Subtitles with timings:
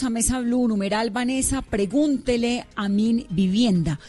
[0.00, 4.00] a Mesa Blue, numeral Vanessa, pregúntele a mi vivienda.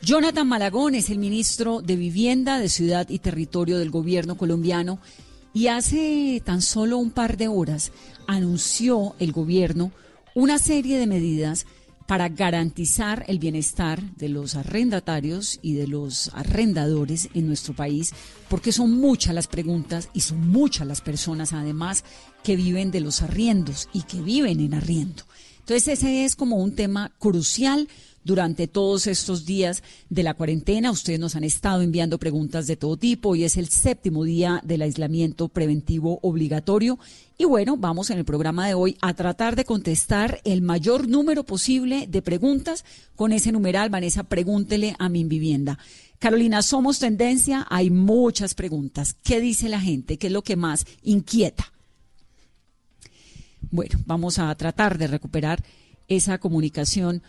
[0.00, 4.98] Jonathan Malagón es el ministro de Vivienda de Ciudad y Territorio del gobierno colombiano
[5.52, 7.92] y hace tan solo un par de horas
[8.26, 9.92] anunció el gobierno
[10.34, 11.66] una serie de medidas
[12.06, 18.12] para garantizar el bienestar de los arrendatarios y de los arrendadores en nuestro país,
[18.48, 22.04] porque son muchas las preguntas y son muchas las personas además
[22.42, 25.24] que viven de los arriendos y que viven en arriendo.
[25.60, 27.88] Entonces ese es como un tema crucial
[28.26, 30.90] durante todos estos días de la cuarentena.
[30.90, 33.36] Ustedes nos han estado enviando preguntas de todo tipo.
[33.36, 36.98] y es el séptimo día del aislamiento preventivo obligatorio.
[37.38, 41.44] Y bueno, vamos en el programa de hoy a tratar de contestar el mayor número
[41.44, 43.90] posible de preguntas con ese numeral.
[43.90, 45.78] Vanessa, pregúntele a mi vivienda.
[46.18, 49.14] Carolina, somos tendencia, hay muchas preguntas.
[49.22, 50.18] ¿Qué dice la gente?
[50.18, 51.72] ¿Qué es lo que más inquieta?
[53.70, 55.62] Bueno, vamos a tratar de recuperar
[56.08, 57.22] esa comunicación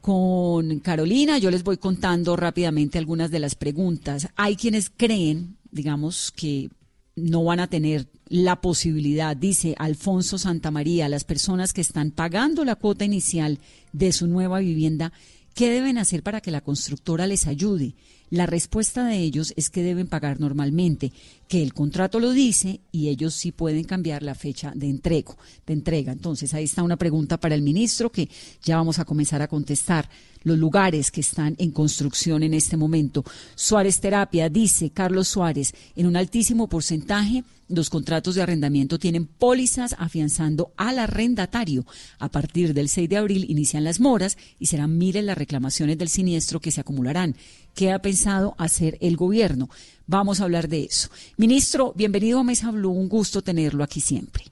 [0.00, 1.38] con Carolina.
[1.38, 4.28] Yo les voy contando rápidamente algunas de las preguntas.
[4.36, 6.70] Hay quienes creen, digamos, que
[7.16, 12.76] no van a tener la posibilidad, dice Alfonso Santamaría, las personas que están pagando la
[12.76, 13.58] cuota inicial
[13.92, 15.12] de su nueva vivienda,
[15.54, 17.94] ¿qué deben hacer para que la constructora les ayude?
[18.30, 21.12] La respuesta de ellos es que deben pagar normalmente,
[21.48, 25.72] que el contrato lo dice y ellos sí pueden cambiar la fecha de entrego, de
[25.72, 26.12] entrega.
[26.12, 28.28] Entonces, ahí está una pregunta para el ministro que
[28.62, 30.08] ya vamos a comenzar a contestar
[30.44, 33.24] los lugares que están en construcción en este momento.
[33.56, 39.94] Suárez Terapia dice, Carlos Suárez, en un altísimo porcentaje los contratos de arrendamiento tienen pólizas
[39.96, 41.86] afianzando al arrendatario.
[42.18, 46.08] A partir del 6 de abril inician las moras y serán miles las reclamaciones del
[46.08, 47.36] siniestro que se acumularán.
[47.74, 49.68] ¿Qué ha pensado hacer el gobierno?
[50.06, 51.08] Vamos a hablar de eso.
[51.36, 54.44] Ministro, bienvenido a Mesa Blue, un gusto tenerlo aquí siempre.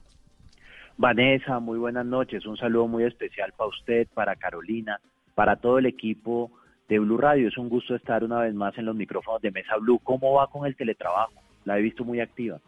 [0.97, 2.45] Vanessa, muy buenas noches.
[2.45, 4.99] Un saludo muy especial para usted, para Carolina,
[5.33, 6.51] para todo el equipo
[6.89, 7.47] de Blue Radio.
[7.47, 9.99] Es un gusto estar una vez más en los micrófonos de Mesa Blue.
[10.03, 11.33] ¿Cómo va con el teletrabajo?
[11.63, 12.59] La he visto muy activa,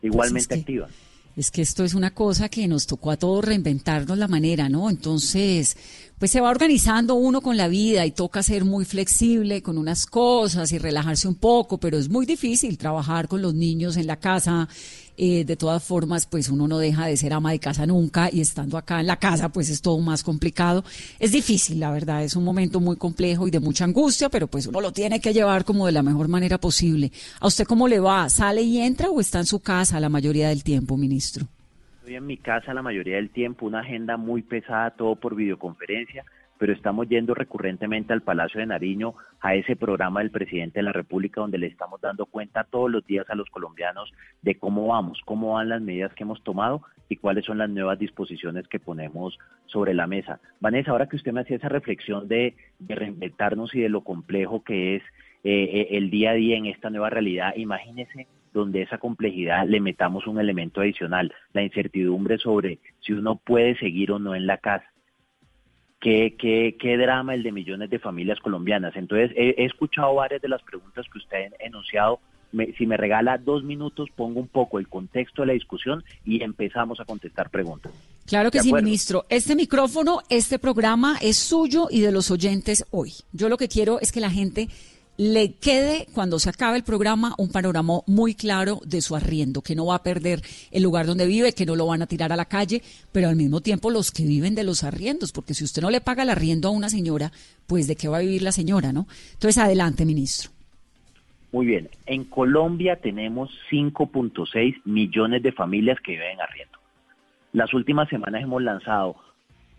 [0.00, 0.88] igualmente pues activa.
[1.34, 4.90] Es que esto es una cosa que nos tocó a todos reinventarnos la manera, ¿no?
[4.90, 5.76] Entonces,
[6.18, 10.04] pues se va organizando uno con la vida y toca ser muy flexible con unas
[10.04, 14.20] cosas y relajarse un poco, pero es muy difícil trabajar con los niños en la
[14.20, 14.68] casa
[15.16, 18.40] eh, de todas formas, pues uno no deja de ser ama de casa nunca y
[18.40, 20.84] estando acá en la casa, pues es todo más complicado.
[21.18, 24.66] Es difícil, la verdad, es un momento muy complejo y de mucha angustia, pero pues
[24.66, 27.10] uno lo tiene que llevar como de la mejor manera posible.
[27.40, 28.28] ¿A usted cómo le va?
[28.28, 31.46] ¿Sale y entra o está en su casa la mayoría del tiempo, ministro?
[32.00, 36.24] Estoy en mi casa la mayoría del tiempo, una agenda muy pesada, todo por videoconferencia
[36.62, 40.92] pero estamos yendo recurrentemente al Palacio de Nariño a ese programa del presidente de la
[40.92, 44.12] República donde le estamos dando cuenta todos los días a los colombianos
[44.42, 47.98] de cómo vamos, cómo van las medidas que hemos tomado y cuáles son las nuevas
[47.98, 49.36] disposiciones que ponemos
[49.66, 50.38] sobre la mesa.
[50.60, 54.94] Vanessa, ahora que usted me hacía esa reflexión de, reinventarnos y de lo complejo que
[54.94, 55.02] es
[55.42, 59.80] eh, eh, el día a día en esta nueva realidad, imagínese donde esa complejidad le
[59.80, 64.58] metamos un elemento adicional, la incertidumbre sobre si uno puede seguir o no en la
[64.58, 64.92] casa
[66.02, 68.94] qué, qué, qué drama el de millones de familias colombianas.
[68.96, 72.18] Entonces, he, escuchado varias de las preguntas que usted ha enunciado.
[72.76, 77.00] si me regala dos minutos, pongo un poco el contexto de la discusión y empezamos
[77.00, 77.92] a contestar preguntas.
[78.26, 79.24] Claro que sí, ministro.
[79.28, 83.12] Este micrófono, este programa es suyo y de los oyentes hoy.
[83.32, 84.68] Yo lo que quiero es que la gente
[85.22, 89.76] le quede cuando se acabe el programa un panorama muy claro de su arriendo, que
[89.76, 92.36] no va a perder el lugar donde vive, que no lo van a tirar a
[92.36, 95.80] la calle, pero al mismo tiempo los que viven de los arriendos, porque si usted
[95.80, 97.30] no le paga el arriendo a una señora,
[97.68, 99.06] pues de qué va a vivir la señora, ¿no?
[99.34, 100.50] Entonces, adelante, ministro.
[101.52, 106.78] Muy bien, en Colombia tenemos 5.6 millones de familias que viven en arriendo.
[107.52, 109.16] Las últimas semanas hemos lanzado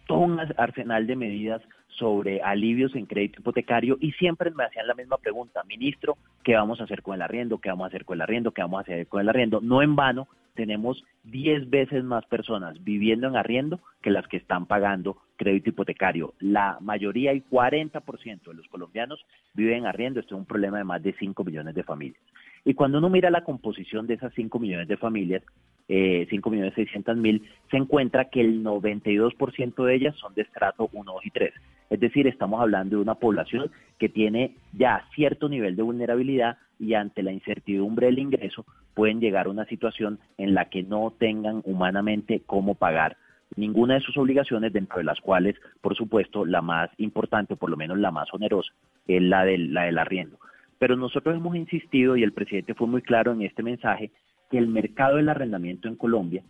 [0.08, 1.62] todo un arsenal de medidas
[1.98, 6.82] sobre alivios en crédito hipotecario y siempre me hacían la misma pregunta, ministro, ¿qué vamos
[6.82, 7.60] a hacer con el arriendo?
[7.60, 8.52] ¿Qué vamos a hacer con el arriendo?
[8.52, 9.62] ¿Qué vamos a hacer con el arriendo?
[9.62, 14.66] No en vano, tenemos 10 veces más personas viviendo en arriendo que las que están
[14.66, 16.34] pagando crédito hipotecario.
[16.40, 20.20] La mayoría, y 40% de los colombianos viven en arriendo.
[20.20, 22.22] Esto es un problema de más de 5 millones de familias.
[22.66, 25.44] Y cuando uno mira la composición de esas 5 millones de familias,
[25.90, 30.90] eh, 5 millones 600 mil, se encuentra que el 92% de ellas son de estrato
[30.94, 31.54] 1, 2 y 3.
[31.90, 33.70] Es decir, estamos hablando de una población
[34.00, 39.48] que tiene ya cierto nivel de vulnerabilidad y ante la incertidumbre del ingreso pueden llegar
[39.48, 43.18] a una situación en la que no tengan humanamente cómo pagar
[43.56, 47.70] ninguna de sus obligaciones, dentro de las cuales, por supuesto, la más importante, o por
[47.70, 48.72] lo menos la más onerosa,
[49.08, 50.40] es la del, la del arriendo.
[50.80, 54.12] Pero nosotros hemos insistido, y el presidente fue muy claro en este mensaje,
[54.50, 56.44] que el mercado del arrendamiento en Colombia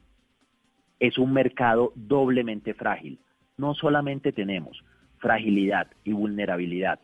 [0.99, 3.19] es un mercado doblemente frágil.
[3.57, 4.83] No solamente tenemos
[5.19, 6.99] fragilidad y vulnerabilidad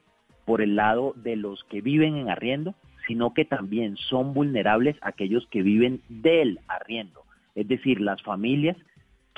[0.46, 2.76] por el lado de los que viven en arriendo,
[3.08, 7.24] sino que también son vulnerables aquellos que viven del arriendo,
[7.56, 8.78] es decir, las familias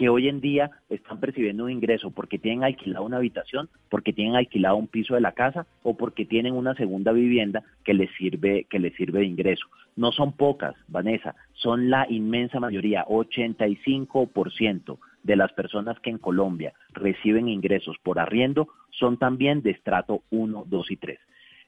[0.02, 4.36] que hoy en día están percibiendo un ingreso porque tienen alquilado una habitación, porque tienen
[4.36, 8.66] alquilado un piso de la casa o porque tienen una segunda vivienda que les sirve
[8.68, 9.68] que les sirve de ingreso.
[9.96, 16.74] No son pocas, Vanessa, son la inmensa mayoría, 85% de las personas que en Colombia
[16.94, 21.20] reciben ingresos por arriendo son también de estrato 1, 2 y 3.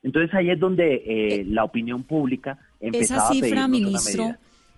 [0.02, 4.34] Entonces ahí es donde eh, la opinión pública empezaba esa cifra, a ministro,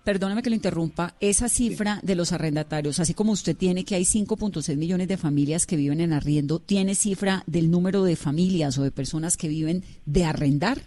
[0.05, 4.03] perdóname que lo interrumpa, esa cifra de los arrendatarios, así como usted tiene que hay
[4.03, 8.83] 5.6 millones de familias que viven en arriendo, ¿tiene cifra del número de familias o
[8.83, 10.77] de personas que viven de arrendar?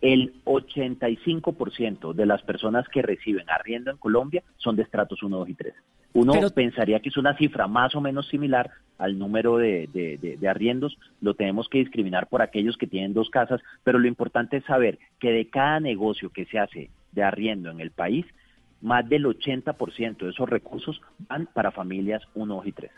[0.00, 5.48] El 85% de las personas que reciben arriendo en Colombia son de estratos 1, 2
[5.50, 5.74] y 3.
[6.12, 10.96] Uno pensaría que es una cifra más o menos similar al número de, de, arriendos.
[11.20, 14.98] Lo tenemos que discriminar por aquellos que tienen dos casas, pero lo importante es saber
[15.20, 18.26] que de cada negocio que se hace de arriendo en el país,
[18.80, 22.90] más del 80% de esos recursos van para familias 1, 2 y 3.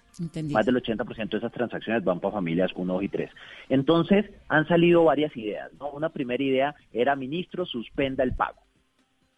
[0.53, 3.31] Más del 80% de esas transacciones van para familias 1, 2 y 3.
[3.69, 5.73] Entonces, han salido varias ideas.
[5.81, 5.91] ¿no?
[5.91, 8.61] Una primera idea era, ministro, suspenda el pago.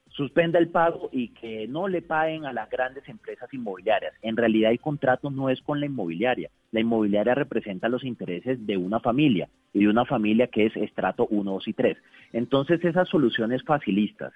[0.09, 4.15] Suspenda el pago y que no le paguen a las grandes empresas inmobiliarias.
[4.23, 6.51] En realidad el contrato no es con la inmobiliaria.
[6.71, 11.27] La inmobiliaria representa los intereses de una familia y de una familia que es estrato
[11.31, 11.99] 1, 2 y 3.
[12.33, 14.33] Entonces esas soluciones facilistas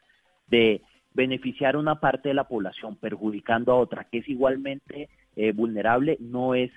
[0.50, 0.82] de
[1.14, 6.16] beneficiar a una parte de la población perjudicando a otra que es igualmente eh, vulnerable
[6.20, 6.70] no es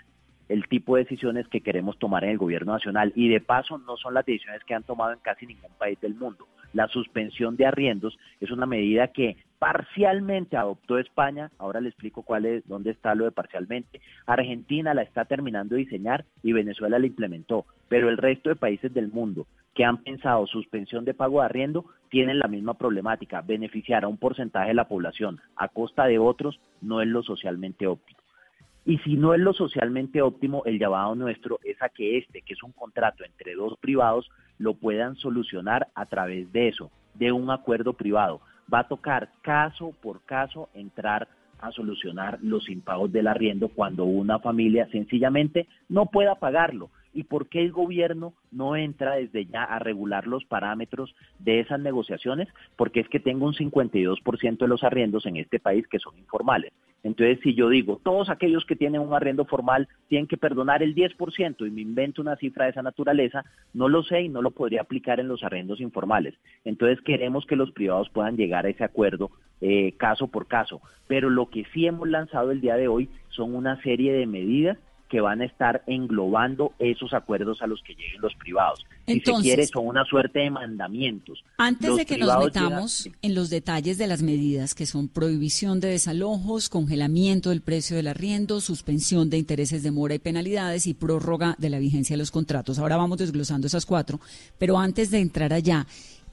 [0.52, 3.96] el tipo de decisiones que queremos tomar en el gobierno nacional y de paso no
[3.96, 6.46] son las decisiones que han tomado en casi ningún país del mundo.
[6.74, 12.46] La suspensión de arriendos es una medida que parcialmente adoptó España, ahora le explico cuál
[12.46, 14.02] es, dónde está lo de parcialmente.
[14.26, 18.94] Argentina la está terminando de diseñar y Venezuela la implementó, pero el resto de países
[18.94, 23.42] del mundo que han pensado suspensión de pago de arriendo tienen la misma problemática.
[23.42, 27.88] Beneficiar a un porcentaje de la población a costa de otros no es lo socialmente
[27.88, 28.21] óptimo.
[28.86, 32.54] Y si no es lo socialmente óptimo, el llamado nuestro es a que este, que
[32.54, 37.52] es un contrato entre dos privados, lo puedan solucionar a través de eso, de un
[37.52, 38.42] acuerdo privado.
[38.74, 41.28] Va a tocar caso por caso entrar
[41.60, 47.48] a solucionar los impagos del arriendo cuando una familia sencillamente no pueda pagarlo y por
[47.48, 53.02] qué el gobierno no entra desde ya a regular los parámetros de esas negociaciones, porque
[53.02, 56.74] es que tengo un 52% de los arriendos en este país que son informales.
[57.04, 60.94] Entonces, si yo digo, todos aquellos que tienen un arriendo formal tienen que perdonar el
[60.94, 63.44] 10% y me invento una cifra de esa naturaleza,
[63.74, 66.36] no lo sé y no lo podría aplicar en los arrendos informales.
[66.64, 69.32] Entonces, queremos que los privados puedan llegar a ese acuerdo
[69.62, 70.82] eh, caso por caso.
[71.08, 74.78] Pero lo que sí hemos lanzado el día de hoy son una serie de medidas
[75.12, 78.86] que van a estar englobando esos acuerdos a los que lleguen los privados.
[79.06, 81.44] si se quiere, son una suerte de mandamientos.
[81.58, 85.90] Antes de que nos metamos en los detalles de las medidas, que son prohibición de
[85.90, 91.56] desalojos, congelamiento del precio del arriendo, suspensión de intereses de mora y penalidades y prórroga
[91.58, 92.80] de la vigencia de los contratos.
[92.80, 94.22] Ahora vamos desglosando esas cuatro,
[94.58, 95.86] pero antes de entrar allá,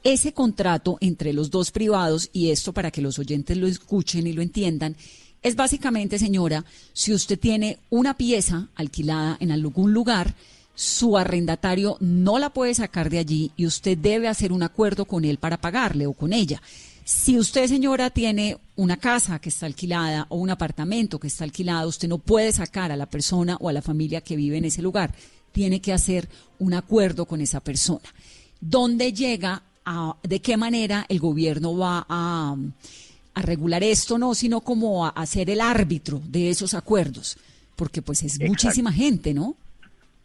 [0.05, 4.31] ese contrato entre los dos privados, y esto para que los oyentes lo escuchen y
[4.31, 4.95] lo entiendan,
[5.41, 10.35] es básicamente, señora, si usted tiene una pieza alquilada en algún lugar,
[10.75, 15.25] su arrendatario no la puede sacar de allí y usted debe hacer un acuerdo con
[15.25, 16.61] él para pagarle o con ella.
[17.03, 21.89] Si usted, señora, tiene una casa que está alquilada o un apartamento que está alquilado,
[21.89, 24.81] usted no puede sacar a la persona o a la familia que vive en ese
[24.81, 25.13] lugar.
[25.51, 26.29] Tiene que hacer
[26.59, 28.13] un acuerdo con esa persona.
[28.61, 29.63] ¿Dónde llega?
[29.85, 32.55] A, ¿De qué manera el gobierno va a
[33.33, 37.37] a regular esto, no, sino como a, ser el árbitro de esos acuerdos,
[37.75, 39.55] porque pues es muchísima gente, ¿no?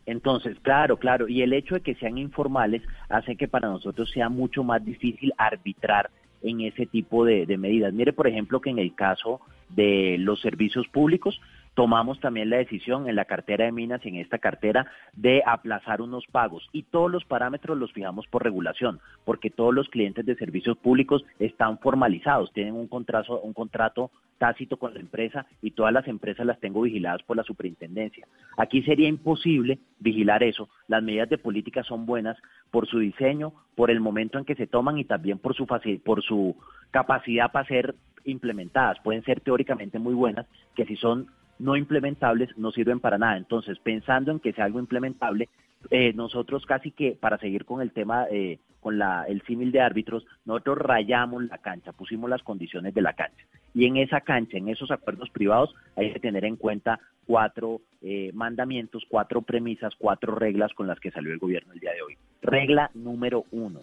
[0.07, 4.29] Entonces, claro, claro, y el hecho de que sean informales hace que para nosotros sea
[4.29, 6.11] mucho más difícil arbitrar
[6.43, 7.93] en ese tipo de, de medidas.
[7.95, 11.41] Mire, por ejemplo, que en el caso de los servicios públicos,
[11.75, 16.01] tomamos también la decisión en la cartera de minas y en esta cartera de aplazar
[16.01, 20.37] unos pagos y todos los parámetros los fijamos por regulación, porque todos los clientes de
[20.37, 25.93] servicios públicos están formalizados, tienen un contrato, un contrato tácito con la empresa y todas
[25.93, 28.27] las empresas las tengo vigiladas por la superintendencia.
[28.57, 30.69] Aquí sería imposible vigilar eso.
[30.89, 32.37] Las medidas de política son buenas
[32.71, 35.67] por su diseño, por el momento en que se toman y también por su
[36.05, 36.57] por su
[36.91, 38.99] capacidad para ser implementadas.
[39.01, 43.37] Pueden ser teóricamente muy buenas, que si son no implementables no sirven para nada.
[43.37, 45.49] Entonces, pensando en que sea algo implementable,
[45.91, 49.81] eh, nosotros casi que, para seguir con el tema, eh, con la, el símil de
[49.81, 53.45] árbitros, nosotros rayamos la cancha, pusimos las condiciones de la cancha.
[53.75, 58.31] Y en esa cancha, en esos acuerdos privados, hay que tener en cuenta cuatro eh,
[58.35, 62.17] mandamientos, cuatro premisas, cuatro reglas con las que salió el gobierno el día de hoy.
[62.43, 63.81] Regla número uno,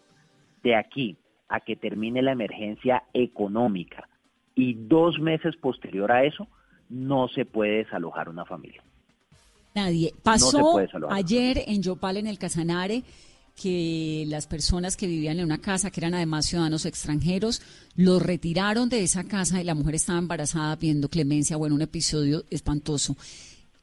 [0.64, 1.18] de aquí
[1.50, 4.08] a que termine la emergencia económica
[4.56, 6.48] y dos meses posterior a eso,
[6.92, 8.84] no se puede desalojar una familia.
[9.74, 10.14] Nadie.
[10.22, 10.80] Pasó
[11.10, 13.04] ayer en Yopal, en el Casanare,
[13.62, 17.62] que las personas que vivían en una casa, que eran además ciudadanos extranjeros,
[17.96, 22.44] los retiraron de esa casa y la mujer estaba embarazada pidiendo clemencia, bueno, un episodio
[22.50, 23.16] espantoso.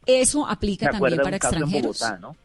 [0.05, 2.03] ¿Eso aplica también para extranjeros?
[2.21, 2.37] ¿no?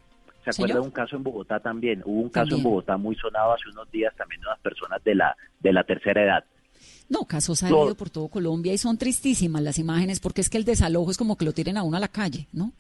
[0.44, 2.02] ¿Se acuerda de un caso en Bogotá también?
[2.06, 5.16] Hubo un caso en Bogotá muy sonado hace unos días también de unas personas de
[5.16, 6.46] la, de la tercera edad.
[7.10, 10.58] No, casos han ido por todo Colombia y son tristísimas las imágenes porque es que
[10.58, 12.72] el desalojo es como que lo tiren a uno a la calle, ¿no?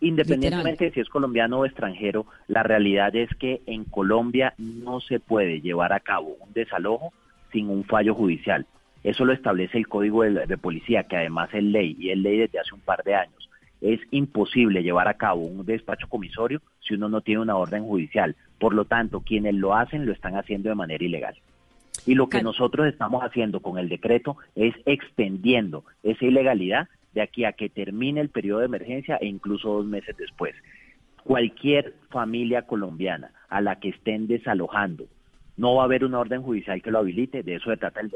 [0.00, 5.20] Independientemente de si es colombiano o extranjero, la realidad es que en Colombia no se
[5.20, 7.12] puede llevar a cabo un desalojo
[7.52, 8.66] sin un fallo judicial.
[9.04, 12.58] Eso lo establece el Código de, Policía, que además es ley y es ley desde
[12.58, 13.48] hace un par de años.
[13.80, 18.34] Es imposible llevar a cabo un despacho comisorio si uno no tiene una orden judicial.
[18.58, 21.36] Por lo tanto, quienes lo hacen lo están haciendo de manera ilegal.
[22.06, 27.44] Y lo que nosotros estamos haciendo con el decreto es extendiendo esa ilegalidad de aquí
[27.44, 30.54] a que termine el periodo de emergencia e incluso dos meses después.
[31.24, 35.06] Cualquier familia colombiana a la que estén desalojando,
[35.56, 38.10] no va a haber una orden judicial que lo habilite, de eso se trata el,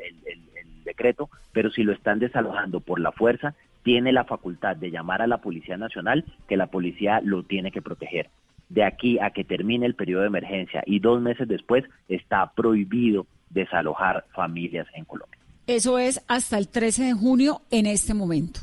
[0.84, 5.26] decreto, pero si lo están desalojando por la fuerza, tiene la facultad de llamar a
[5.26, 8.30] la Policía Nacional, que la policía lo tiene que proteger.
[8.68, 13.26] De aquí a que termine el periodo de emergencia y dos meses después, está prohibido
[13.50, 15.38] desalojar familias en Colombia.
[15.66, 18.60] Eso es hasta el 13 de junio en este momento.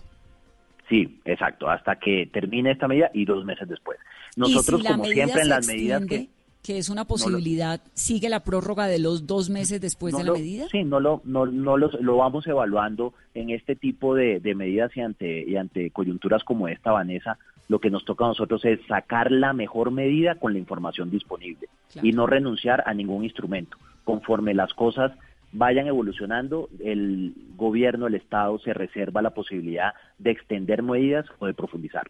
[0.90, 3.98] Sí, exacto, hasta que termine esta medida y dos meses después.
[4.36, 6.30] Nosotros, como siempre, en las medidas que
[6.64, 10.66] que es una posibilidad, ¿sigue la prórroga de los dos meses después de la medida?
[10.72, 15.44] Sí, no lo, no, no lo vamos evaluando en este tipo de, medidas y ante,
[15.46, 17.38] y ante coyunturas como esta, Vanessa.
[17.68, 21.70] Lo que nos toca a nosotros es sacar la mejor medida con la información disponible
[22.02, 23.78] y no renunciar a ningún instrumento.
[24.04, 25.12] Conforme las cosas
[25.54, 31.54] vayan evolucionando, el gobierno, el Estado se reserva la posibilidad de extender medidas o de
[31.54, 32.10] profundizar.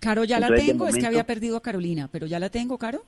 [0.00, 3.02] Caro, ya la tengo, es que había perdido a Carolina, pero ya la tengo, Caro.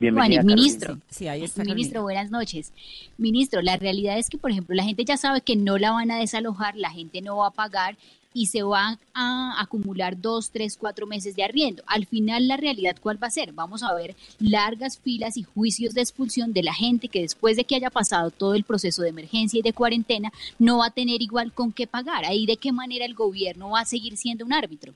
[0.00, 0.98] Bienvenida, ministro.
[1.08, 1.64] Sí, ahí está.
[1.64, 2.72] Ministro, buenas noches.
[3.16, 6.10] Ministro, la realidad es que, por ejemplo, la gente ya sabe que no la van
[6.10, 7.96] a desalojar, la gente no va a pagar
[8.34, 11.84] y se van a acumular dos, tres, cuatro meses de arriendo.
[11.86, 13.52] Al final, la realidad, ¿cuál va a ser?
[13.52, 17.64] Vamos a ver largas filas y juicios de expulsión de la gente que después de
[17.64, 21.22] que haya pasado todo el proceso de emergencia y de cuarentena, no va a tener
[21.22, 22.24] igual con qué pagar.
[22.26, 24.92] Ahí, ¿de qué manera el gobierno va a seguir siendo un árbitro?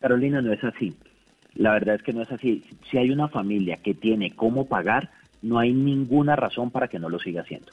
[0.00, 0.92] Carolina, no es así.
[1.54, 2.64] La verdad es que no es así.
[2.90, 5.10] Si hay una familia que tiene cómo pagar,
[5.42, 7.72] no hay ninguna razón para que no lo siga haciendo.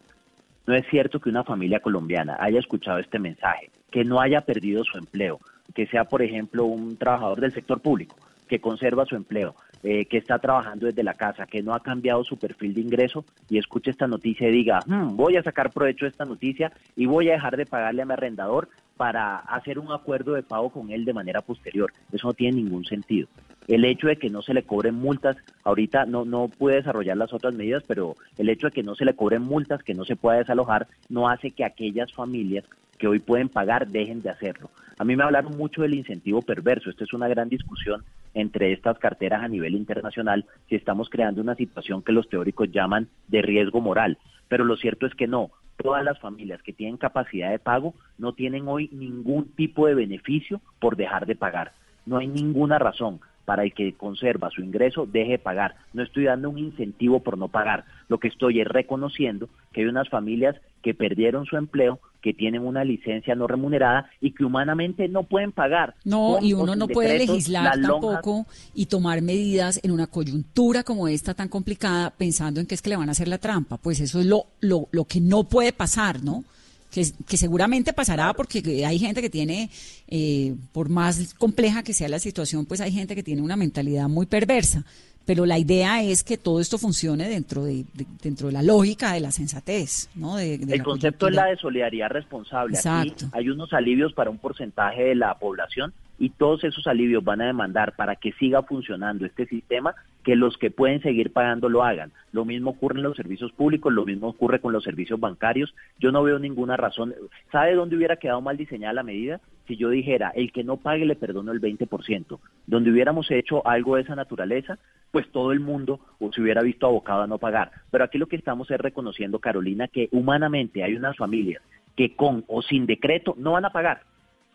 [0.69, 4.83] No es cierto que una familia colombiana haya escuchado este mensaje, que no haya perdido
[4.83, 5.39] su empleo,
[5.73, 8.15] que sea, por ejemplo, un trabajador del sector público,
[8.47, 12.23] que conserva su empleo, eh, que está trabajando desde la casa, que no ha cambiado
[12.23, 16.05] su perfil de ingreso y escuche esta noticia y diga, hmm, voy a sacar provecho
[16.05, 19.91] de esta noticia y voy a dejar de pagarle a mi arrendador para hacer un
[19.91, 21.91] acuerdo de pago con él de manera posterior.
[22.11, 23.27] Eso no tiene ningún sentido
[23.69, 27.33] el hecho de que no se le cobren multas, ahorita no, no puede desarrollar las
[27.33, 30.15] otras medidas, pero el hecho de que no se le cobren multas, que no se
[30.15, 32.65] pueda desalojar, no hace que aquellas familias
[32.97, 34.71] que hoy pueden pagar dejen de hacerlo.
[34.97, 36.89] A mí me hablaron mucho del incentivo perverso.
[36.89, 41.55] Esta es una gran discusión entre estas carteras a nivel internacional si estamos creando una
[41.55, 44.17] situación que los teóricos llaman de riesgo moral.
[44.47, 45.51] Pero lo cierto es que no.
[45.77, 50.59] Todas las familias que tienen capacidad de pago no tienen hoy ningún tipo de beneficio
[50.79, 51.71] por dejar de pagar.
[52.07, 55.75] No hay ninguna razón para el que conserva su ingreso deje de pagar.
[55.93, 57.83] No estoy dando un incentivo por no pagar.
[58.07, 62.63] Lo que estoy es reconociendo que hay unas familias que perdieron su empleo, que tienen
[62.63, 65.95] una licencia no remunerada y que humanamente no pueden pagar.
[66.05, 71.33] No, y uno no puede legislar tampoco y tomar medidas en una coyuntura como esta
[71.33, 73.77] tan complicada pensando en que es que le van a hacer la trampa.
[73.77, 76.43] Pues eso es lo, lo, lo que no puede pasar, ¿no?
[76.91, 79.69] Que, seguramente pasará porque hay gente que tiene,
[80.07, 84.07] eh, por más compleja que sea la situación, pues hay gente que tiene una mentalidad
[84.09, 84.83] muy perversa.
[85.25, 87.85] Pero la idea es que todo esto funcione dentro de,
[88.23, 90.39] dentro de la lógica de la sensatez, ¿no?
[90.39, 92.79] El concepto es la de solidaridad responsable.
[92.83, 97.41] Aquí hay unos alivios para un porcentaje de la población, y todos esos alivios van
[97.41, 101.83] a demandar para que siga funcionando este sistema que los que pueden seguir pagando lo
[101.83, 102.11] hagan.
[102.33, 105.73] Lo mismo ocurre en los servicios públicos, lo mismo ocurre con los servicios bancarios.
[105.97, 107.15] Yo no veo ninguna razón.
[107.51, 109.39] ¿Sabe dónde hubiera quedado mal diseñada la medida?
[109.67, 112.39] Si yo dijera, el que no pague le perdono el 20%.
[112.67, 114.77] Donde hubiéramos hecho algo de esa naturaleza,
[115.11, 115.99] pues todo el mundo
[116.33, 117.71] se hubiera visto abocado a no pagar.
[117.89, 121.63] Pero aquí lo que estamos es reconociendo, Carolina, que humanamente hay unas familias
[121.95, 124.01] que con o sin decreto no van a pagar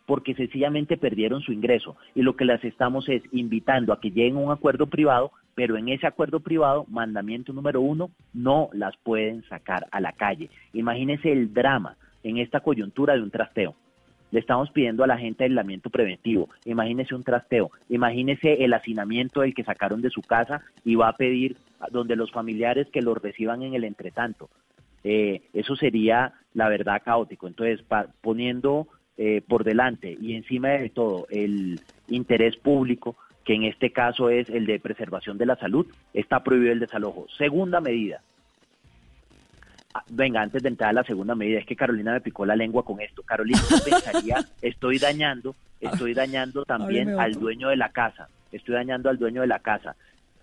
[0.07, 1.97] porque sencillamente perdieron su ingreso.
[2.15, 5.77] Y lo que las estamos es invitando a que lleguen a un acuerdo privado, pero
[5.77, 10.51] en ese acuerdo privado, mandamiento número uno, no las pueden sacar a la calle.
[10.73, 13.75] Imagínense el drama en esta coyuntura de un trasteo.
[14.31, 16.49] Le estamos pidiendo a la gente aislamiento preventivo.
[16.65, 17.71] Imagínese un trasteo.
[17.89, 21.57] Imagínese el hacinamiento del que sacaron de su casa y va a pedir
[21.93, 24.51] donde los familiares que lo reciban en el entretanto.
[25.05, 27.47] Eh, eso sería, la verdad, caótico.
[27.47, 27.85] Entonces,
[28.23, 34.31] poniendo eh, por delante y encima de todo el interés público, que en este caso
[34.31, 37.27] es el de preservación de la salud, está prohibido el desalojo.
[37.37, 38.23] Segunda medida.
[39.95, 42.57] Ah, venga, antes de entrar a la segunda medida, es que Carolina me picó la
[42.57, 43.23] lengua con esto.
[43.23, 49.19] Carolina pensaría, estoy dañando, estoy dañando también al dueño de la casa, estoy dañando al
[49.19, 49.95] dueño de la casa.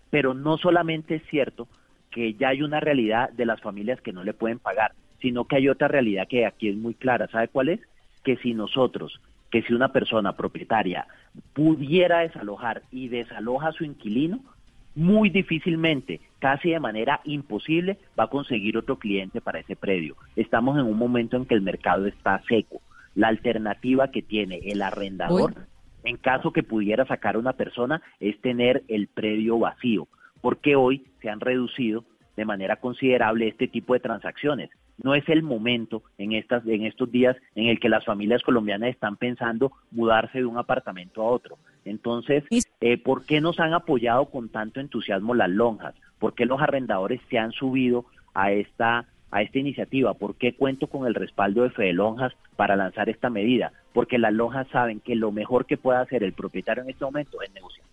[0.10, 1.68] Pero no solamente es cierto
[2.10, 5.58] que ya hay una realidad de las familias que no le pueden pagar, sino que
[5.58, 7.28] hay otra realidad que aquí es muy clara.
[7.28, 7.80] ¿Sabe cuál es?
[8.24, 11.08] Que si nosotros, que si una persona propietaria
[11.54, 14.40] pudiera desalojar y desaloja a su inquilino,
[14.96, 20.16] muy difícilmente, casi de manera imposible, va a conseguir otro cliente para ese predio.
[20.36, 22.82] Estamos en un momento en que el mercado está seco.
[23.16, 25.54] La alternativa que tiene el arrendador,
[26.04, 30.08] en caso que pudiera sacar a una persona, es tener el predio vacío,
[30.42, 32.04] porque hoy se han reducido
[32.36, 34.70] de manera considerable este tipo de transacciones
[35.04, 38.90] no es el momento en estas en estos días en el que las familias colombianas
[38.90, 41.58] están pensando mudarse de un apartamento a otro.
[41.86, 42.44] Entonces,
[42.82, 45.96] eh, ¿por qué nos han apoyado con tanto entusiasmo las lonjas?
[46.20, 50.14] ¿Por qué los arrendadores se han subido a esta a esta iniciativa?
[50.14, 53.72] ¿Por qué cuento con el respaldo de Fede Lonjas para lanzar esta medida?
[53.94, 57.42] Porque las lonjas saben que lo mejor que puede hacer el propietario en este momento
[57.42, 57.88] es negociar.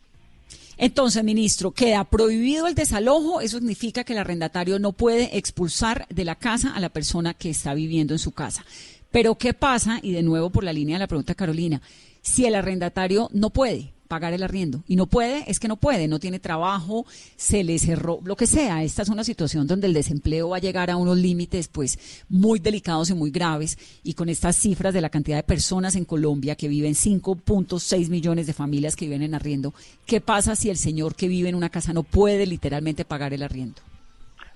[0.78, 6.24] Entonces, ministro, queda prohibido el desalojo, eso significa que el arrendatario no puede expulsar de
[6.24, 8.64] la casa a la persona que está viviendo en su casa.
[9.10, 9.98] Pero ¿qué pasa?
[10.02, 11.82] Y de nuevo por la línea de la pregunta Carolina,
[12.22, 14.82] si el arrendatario no puede, pagar el arriendo.
[14.88, 18.46] Y no puede, es que no puede, no tiene trabajo, se le cerró, lo que
[18.46, 18.82] sea.
[18.82, 22.58] Esta es una situación donde el desempleo va a llegar a unos límites pues muy
[22.58, 24.00] delicados y muy graves.
[24.02, 28.46] Y con estas cifras de la cantidad de personas en Colombia que viven 5.6 millones
[28.46, 29.74] de familias que viven en arriendo,
[30.06, 33.42] ¿qué pasa si el señor que vive en una casa no puede literalmente pagar el
[33.42, 33.82] arriendo?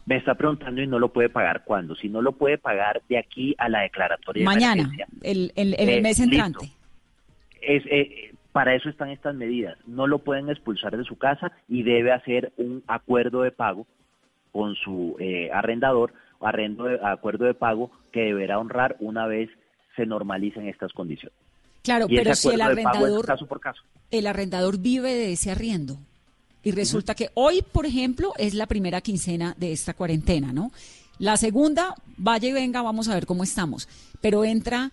[0.05, 1.95] Me está preguntando y no lo puede pagar cuándo.
[1.95, 4.45] Si no lo puede pagar de aquí a la declaratoria.
[4.45, 4.91] Mañana,
[5.23, 6.73] el, el, el, mes eh, entrante.
[7.61, 9.77] Es, eh, para eso están estas medidas.
[9.87, 13.87] No lo pueden expulsar de su casa y debe hacer un acuerdo de pago
[14.53, 19.49] con su eh, arrendador, arrendo de, acuerdo de pago que deberá honrar una vez
[19.97, 21.37] se normalicen estas condiciones.
[21.83, 23.83] Claro, pero si el arrendador, caso por caso.
[24.11, 25.97] el arrendador vive de ese arriendo
[26.63, 30.71] y resulta que hoy, por ejemplo, es la primera quincena de esta cuarentena, ¿no?
[31.19, 33.89] La segunda, vaya y venga, vamos a ver cómo estamos,
[34.21, 34.93] pero entra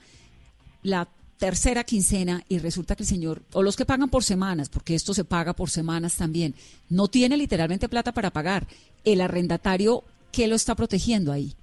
[0.82, 1.08] la
[1.40, 5.14] tercera quincena y resulta que el señor, o los que pagan por semanas, porque esto
[5.14, 6.54] se paga por semanas también,
[6.90, 8.68] no tiene literalmente plata para pagar.
[9.06, 11.54] El arrendatario, ¿qué lo está protegiendo ahí?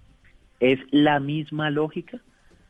[0.61, 2.21] Es la misma lógica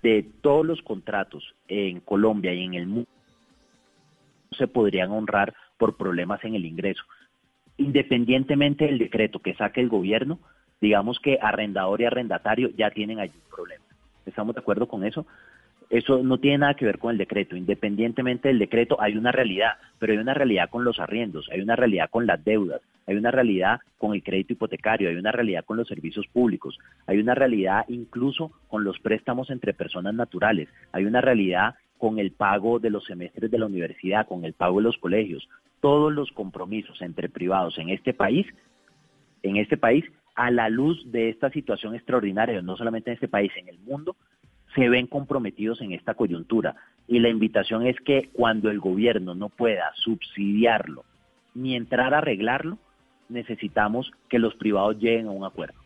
[0.03, 3.09] de todos los contratos en Colombia y en el mundo
[4.59, 7.03] se podrían honrar por problemas en el ingreso.
[7.77, 10.41] Independientemente del decreto que saque el gobierno,
[10.81, 13.85] digamos que arrendador y arrendatario ya tienen allí un problema.
[14.25, 15.25] ¿Estamos de acuerdo con eso?
[15.89, 17.57] Eso no tiene nada que ver con el decreto.
[17.57, 21.77] Independientemente del decreto, hay una realidad, pero hay una realidad con los arriendos, hay una
[21.77, 25.77] realidad con las deudas, hay una realidad con el crédito hipotecario, hay una realidad con
[25.77, 31.21] los servicios públicos, hay una realidad incluso con los préstamos entre personas naturales, hay una
[31.21, 34.99] realidad con el pago de los semestres de la universidad, con el pago de los
[34.99, 35.49] colegios.
[35.81, 38.47] Todos los compromisos entre privados en este país,
[39.43, 43.51] en este país, a la luz de esta situación extraordinaria, no solamente en este país,
[43.57, 44.17] en el mundo,
[44.77, 46.77] se ven comprometidos en esta coyuntura.
[47.09, 51.05] Y la invitación es que cuando el gobierno no pueda subsidiarlo
[51.55, 52.79] ni entrar a arreglarlo,
[53.29, 55.81] necesitamos que los privados lleguen a un acuerdo.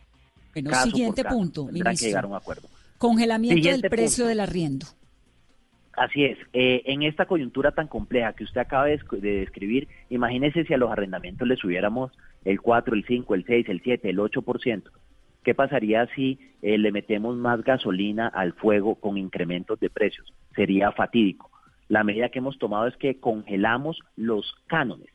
[0.53, 1.92] Bueno, siguiente punto, ministro.
[1.92, 2.68] llegar a un acuerdo.
[2.98, 4.87] Congelamiento del precio del arriendo.
[5.92, 6.38] Así es.
[6.53, 10.79] Eh, en esta coyuntura tan compleja que usted acaba de, de describir, imagínese si a
[10.79, 12.11] los arrendamientos le subiéramos
[12.44, 14.83] el 4, el 5, el 6, el 7, el 8%.
[15.42, 20.33] ¿Qué pasaría si eh, le metemos más gasolina al fuego con incrementos de precios?
[20.55, 21.50] Sería fatídico.
[21.88, 25.09] La medida que hemos tomado es que congelamos los cánones.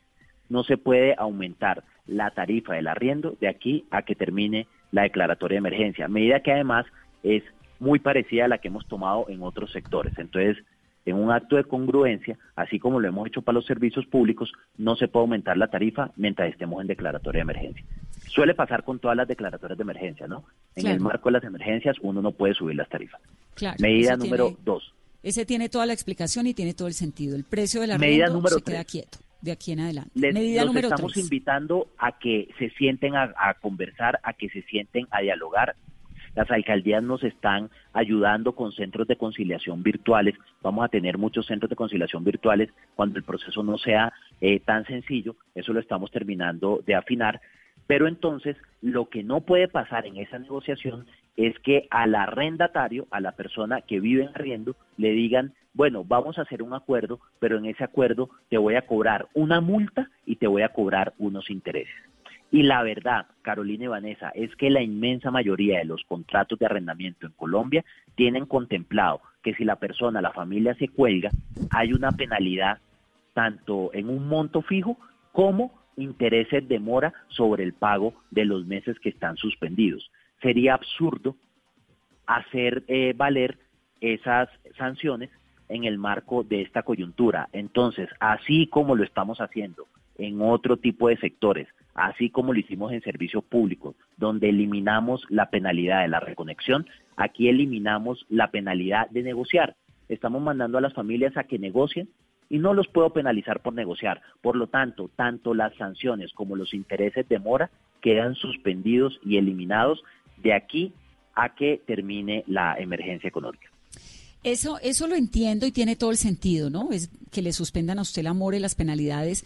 [0.50, 5.56] No se puede aumentar la tarifa del arriendo de aquí a que termine la declaratoria
[5.56, 6.86] de emergencia, medida que además
[7.24, 7.44] es
[7.80, 10.18] muy parecida a la que hemos tomado en otros sectores.
[10.18, 10.64] Entonces,
[11.06, 14.96] en un acto de congruencia, así como lo hemos hecho para los servicios públicos, no
[14.96, 17.86] se puede aumentar la tarifa mientras estemos en declaratoria de emergencia.
[18.28, 20.44] Suele pasar con todas las declaratorias de emergencia, ¿no?
[20.76, 23.22] En el marco de las emergencias uno no puede subir las tarifas.
[23.80, 24.94] Medida número dos.
[25.22, 27.36] Ese tiene toda la explicación y tiene todo el sentido.
[27.36, 30.12] El precio de la Medida número se queda quieto de aquí en adelante.
[30.16, 35.22] Medida número estamos invitando a que se sienten a conversar, a que se sienten a
[35.22, 35.76] dialogar
[36.36, 40.36] las alcaldías nos están ayudando con centros de conciliación virtuales.
[40.62, 44.86] Vamos a tener muchos centros de conciliación virtuales cuando el proceso no sea eh, tan
[44.86, 45.36] sencillo.
[45.56, 47.42] Eso lo estamos terminando de afinar.
[47.88, 51.06] Pero entonces lo que no puede pasar en esa negociación
[51.38, 56.38] es que al arrendatario, a la persona que vive en arriendo, le digan, bueno, vamos
[56.38, 60.38] a hacer un acuerdo, pero en ese acuerdo te voy a cobrar una multa y
[60.38, 61.94] te voy a cobrar unos intereses.
[62.56, 66.66] Y la verdad, Carolina y Vanessa, es que la inmensa mayoría de los contratos de
[66.66, 67.84] arrendamiento en Colombia
[68.16, 71.32] tienen contemplado que si la persona, la familia se cuelga,
[71.72, 72.78] hay una penalidad
[73.34, 74.98] tanto en un monto fijo
[75.34, 80.10] como intereses de mora sobre el pago de los meses que están suspendidos.
[80.42, 81.36] Sería absurdo
[82.26, 83.60] hacer eh, valer
[84.00, 85.30] esas sanciones
[85.68, 87.50] en el marco de esta coyuntura.
[87.52, 92.92] Entonces, así como lo estamos haciendo en otro tipo de sectores, así como lo hicimos
[92.92, 99.24] en servicios públicos, donde eliminamos la penalidad de la reconexión, aquí eliminamos la penalidad de
[99.24, 99.76] negociar.
[100.10, 102.10] Estamos mandando a las familias a que negocien
[102.50, 104.22] y no los puedo penalizar por negociar.
[104.42, 110.04] Por lo tanto, tanto las sanciones como los intereses de mora quedan suspendidos y eliminados
[110.38, 110.94] de aquí
[111.34, 113.70] a que termine la emergencia económica.
[114.44, 116.92] Eso, eso lo entiendo y tiene todo el sentido, ¿no?
[116.92, 119.44] Es que le suspendan a usted la mora y las penalidades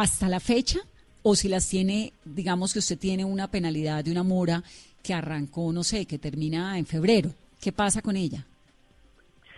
[0.00, 0.78] hasta la fecha
[1.22, 4.62] o si las tiene, digamos que usted tiene una penalidad de una mora
[5.02, 7.28] que arrancó, no sé, que termina en febrero.
[7.60, 8.46] ¿Qué pasa con ella?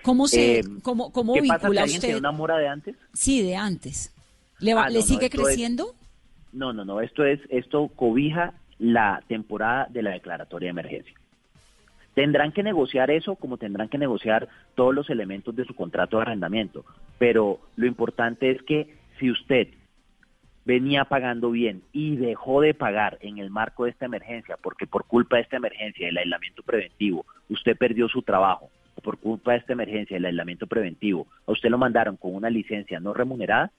[0.03, 2.01] ¿Cómo se, eh, cómo, cómo vincula usted?
[2.01, 2.97] Tiene una mora de antes?
[3.13, 4.13] Sí, de antes.
[4.59, 5.95] ¿Le, ah, ¿le sigue creciendo?
[6.53, 7.01] no, no, no.
[7.01, 11.15] Esto es, esto cobija la temporada de la declaratoria de emergencia.
[12.15, 16.23] Tendrán que negociar eso como tendrán que negociar todos los elementos de su contrato de
[16.23, 16.85] arrendamiento.
[17.19, 19.69] Pero lo importante es que si usted
[20.65, 25.05] venía pagando bien y dejó de pagar en el marco de esta emergencia, porque por
[25.05, 28.71] culpa de esta emergencia, del aislamiento preventivo, usted perdió su trabajo,
[29.03, 33.01] por culpa de esta emergencia, del aislamiento preventivo, a usted lo mandaron con una licencia
[33.01, 33.71] no remunerada,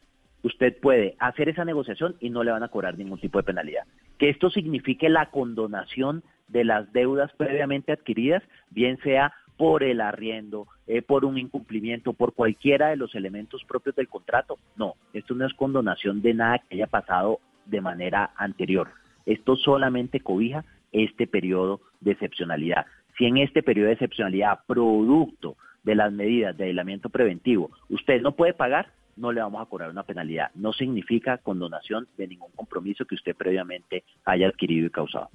[0.43, 3.83] usted puede hacer esa negociación y no le van a cobrar ningún tipo de penalidad.
[4.19, 10.67] Que esto signifique la condonación de las deudas previamente adquiridas, bien sea por el arriendo,
[10.87, 14.57] eh, por un incumplimiento, por cualquiera de los elementos propios del contrato.
[14.75, 18.89] No, esto no es condonación de nada que haya pasado de manera anterior.
[19.25, 22.85] Esto solamente cobija este periodo de excepcionalidad.
[23.17, 28.33] Si en este periodo de excepcionalidad, producto de las medidas de aislamiento preventivo, usted no
[28.33, 30.51] puede pagar, no le vamos a cobrar una penalidad.
[30.55, 35.29] No significa condonación de ningún compromiso que usted previamente haya adquirido y causado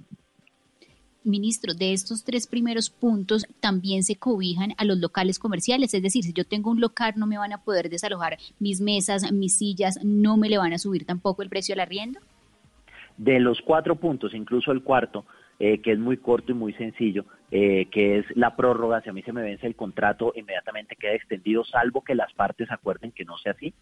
[1.25, 5.95] ministro, de estos tres primeros puntos también se cobijan a los locales comerciales.
[5.95, 9.31] Es decir, si yo tengo un local, no me van a poder desalojar mis mesas,
[9.33, 12.21] mis sillas, no me le van a subir tampoco el precio del arriendo.
[13.17, 15.27] De los cuatro puntos, incluso el cuarto,
[15.59, 19.13] eh, que es muy corto y muy sencillo, eh, que es la prórroga, si a
[19.13, 23.25] mí se me vence el contrato, inmediatamente queda extendido, salvo que las partes acuerden que
[23.25, 23.75] no sea así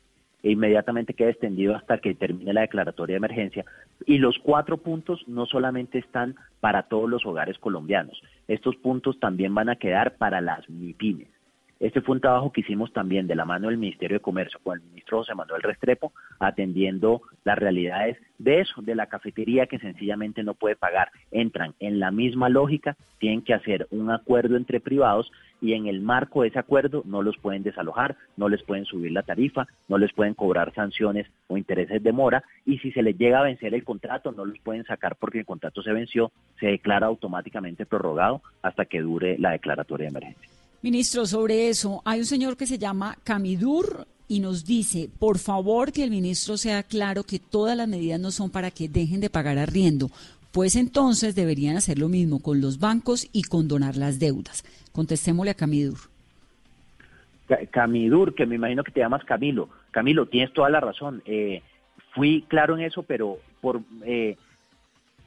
[0.43, 3.65] e inmediatamente queda extendido hasta que termine la declaratoria de emergencia.
[4.07, 9.55] Y los cuatro puntos no solamente están para todos los hogares colombianos, estos puntos también
[9.55, 11.38] van a quedar para las MIPIMES.
[11.81, 14.79] Este fue un trabajo que hicimos también de la mano del Ministerio de Comercio con
[14.79, 20.43] el ministro José Manuel Restrepo, atendiendo las realidades de eso, de la cafetería que sencillamente
[20.43, 21.13] no puede pagar.
[21.31, 26.01] Entran en la misma lógica, tienen que hacer un acuerdo entre privados y en el
[26.01, 29.99] marco de ese acuerdo no los pueden desalojar, no les pueden subir la tarifa, no
[29.99, 33.73] les pueden cobrar sanciones o intereses de mora y si se les llega a vencer
[33.73, 38.43] el contrato no los pueden sacar porque el contrato se venció, se declara automáticamente prorrogado
[38.63, 40.59] hasta que dure la declaratoria de emergencia.
[40.81, 45.91] Ministro, sobre eso, hay un señor que se llama Camidur y nos dice, por favor,
[45.91, 49.29] que el ministro sea claro que todas las medidas no son para que dejen de
[49.29, 50.09] pagar arriendo,
[50.53, 54.65] pues entonces deberían hacer lo mismo con los bancos y condonar las deudas.
[54.93, 55.99] Contestémosle a Camidur.
[57.71, 59.69] Camidur, que me imagino que te llamas Camilo.
[59.91, 61.23] Camilo, tienes toda la razón.
[61.25, 61.63] Eh,
[62.15, 64.37] fui claro en eso, pero por eh,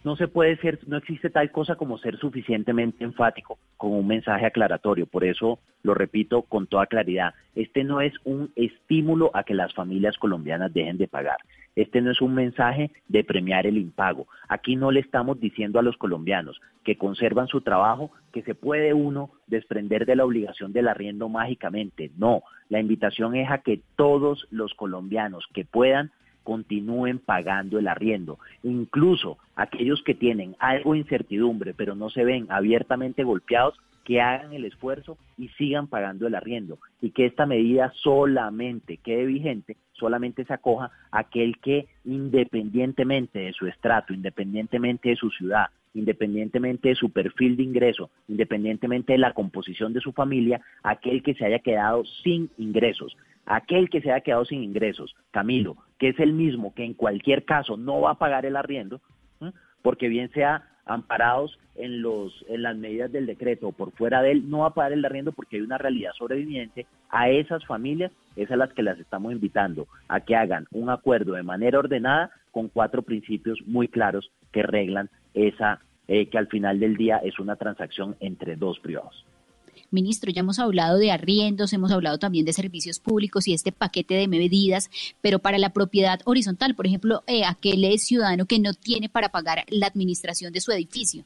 [0.03, 4.45] no se puede ser, no existe tal cosa como ser suficientemente enfático con un mensaje
[4.45, 5.05] aclaratorio.
[5.05, 7.33] Por eso lo repito con toda claridad.
[7.55, 11.37] Este no es un estímulo a que las familias colombianas dejen de pagar.
[11.75, 14.27] Este no es un mensaje de premiar el impago.
[14.49, 18.93] Aquí no le estamos diciendo a los colombianos que conservan su trabajo que se puede
[18.93, 22.11] uno desprender de la obligación del arriendo mágicamente.
[22.17, 26.11] No, la invitación es a que todos los colombianos que puedan
[26.43, 28.39] continúen pagando el arriendo.
[28.63, 34.53] Incluso aquellos que tienen algo de incertidumbre pero no se ven abiertamente golpeados, que hagan
[34.53, 40.43] el esfuerzo y sigan pagando el arriendo y que esta medida solamente quede vigente, solamente
[40.45, 47.11] se acoja aquel que independientemente de su estrato, independientemente de su ciudad, independientemente de su
[47.11, 52.03] perfil de ingreso, independientemente de la composición de su familia, aquel que se haya quedado
[52.23, 53.15] sin ingresos.
[53.45, 57.45] Aquel que se haya quedado sin ingresos, Camilo, que es el mismo que en cualquier
[57.45, 59.01] caso no va a pagar el arriendo,
[59.81, 64.31] porque bien sea amparados en los en las medidas del decreto o por fuera de
[64.31, 68.11] él no va a pagar el arriendo porque hay una realidad sobreviviente a esas familias
[68.35, 72.31] es a las que las estamos invitando a que hagan un acuerdo de manera ordenada
[72.51, 77.39] con cuatro principios muy claros que reglan esa eh, que al final del día es
[77.39, 79.25] una transacción entre dos privados.
[79.91, 84.13] Ministro, ya hemos hablado de arriendos, hemos hablado también de servicios públicos y este paquete
[84.13, 88.73] de medidas, pero para la propiedad horizontal, por ejemplo, eh, aquel es ciudadano que no
[88.73, 91.25] tiene para pagar la administración de su edificio.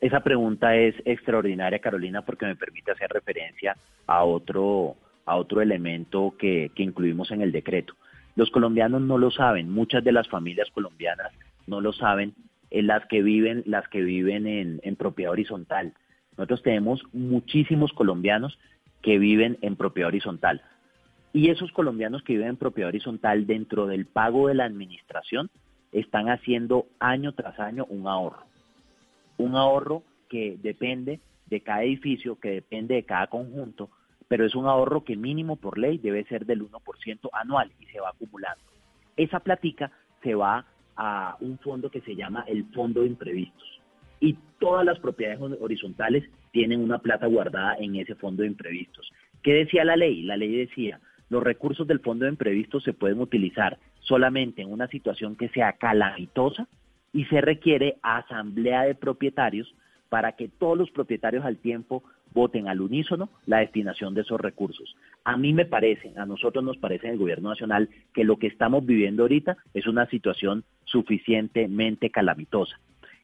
[0.00, 4.96] Esa pregunta es extraordinaria, Carolina, porque me permite hacer referencia a otro,
[5.26, 7.94] a otro elemento que, incluimos en el decreto.
[8.36, 11.30] Los colombianos no lo saben, muchas de las familias colombianas
[11.66, 12.34] no lo saben,
[12.70, 14.46] eh, las que viven, las que viven
[14.82, 15.92] en propiedad horizontal.
[16.36, 18.58] Nosotros tenemos muchísimos colombianos
[19.02, 20.62] que viven en propiedad horizontal.
[21.32, 25.50] Y esos colombianos que viven en propiedad horizontal dentro del pago de la administración
[25.92, 28.44] están haciendo año tras año un ahorro.
[29.38, 33.90] Un ahorro que depende de cada edificio, que depende de cada conjunto,
[34.28, 38.00] pero es un ahorro que mínimo por ley debe ser del 1% anual y se
[38.00, 38.64] va acumulando.
[39.16, 39.90] Esa platica
[40.22, 40.64] se va
[40.96, 43.81] a un fondo que se llama el Fondo de Imprevistos
[44.22, 49.12] y todas las propiedades horizontales tienen una plata guardada en ese fondo de imprevistos.
[49.42, 50.22] ¿Qué decía la ley?
[50.22, 54.86] La ley decía, los recursos del fondo de imprevistos se pueden utilizar solamente en una
[54.86, 56.68] situación que sea calamitosa
[57.12, 59.74] y se requiere asamblea de propietarios
[60.08, 64.94] para que todos los propietarios al tiempo voten al unísono la destinación de esos recursos.
[65.24, 68.46] A mí me parece, a nosotros nos parece en el gobierno nacional que lo que
[68.46, 72.78] estamos viviendo ahorita es una situación suficientemente calamitosa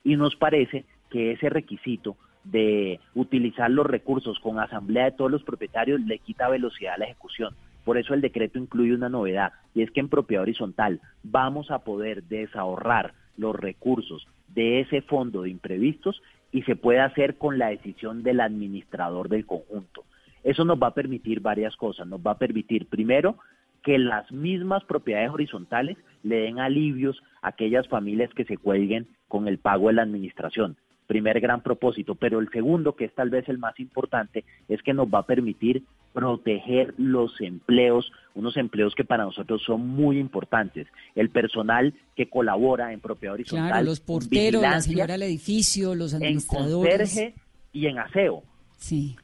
[0.04, 5.42] y nos parece que ese requisito de utilizar los recursos con asamblea de todos los
[5.42, 7.54] propietarios le quita velocidad a la ejecución.
[7.84, 11.80] Por eso el decreto incluye una novedad y es que en propiedad horizontal vamos a
[11.80, 17.68] poder desahorrar los recursos de ese fondo de imprevistos y se puede hacer con la
[17.68, 20.04] decisión del administrador del conjunto.
[20.42, 22.06] Eso nos va a permitir varias cosas.
[22.06, 23.36] Nos va a permitir, primero,
[23.82, 29.48] que las mismas propiedades horizontales le den alivios a aquellas familias que se cuelguen con
[29.48, 30.76] el pago de la administración.
[31.06, 34.92] Primer gran propósito, pero el segundo, que es tal vez el más importante, es que
[34.92, 40.86] nos va a permitir proteger los empleos, unos empleos que para nosotros son muy importantes.
[41.14, 43.68] El personal que colabora en propiedad horizontal.
[43.68, 47.16] Claro, los porteros, la señora del edificio, los administradores.
[47.16, 47.34] En
[47.72, 48.42] y en aseo.
[48.76, 49.16] Sí,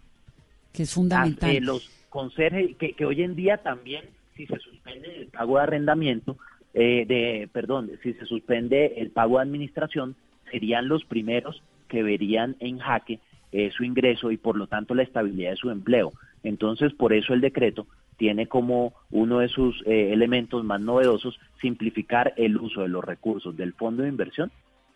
[0.73, 1.57] que es fundamental.
[1.61, 4.05] los conserjes, que, que hoy en día también
[4.37, 6.37] si se suspende el pago de arrendamiento,
[6.75, 10.17] eh, de, perdón, si se suspende el pago de administración,
[10.51, 13.21] serían los primeros que verían en jaque
[13.53, 16.13] eh, su ingreso y por lo tanto la estabilidad de su empleo.
[16.43, 22.35] Entonces, por eso el decreto tiene como uno de sus eh, elementos más novedosos simplificar
[22.37, 24.51] el uso de los recursos del fondo de inversión,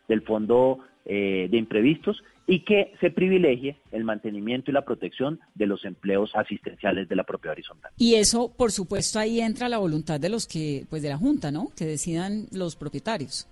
[0.09, 5.85] del fondo de imprevistos y que se privilegie el mantenimiento y la protección de los
[5.85, 7.93] empleos asistenciales de la propia horizontal.
[7.99, 11.53] Y eso, por supuesto, ahí entra la voluntad de los que, pues de la Junta,
[11.53, 11.69] ¿no?
[11.77, 13.47] Que decidan los propietarios.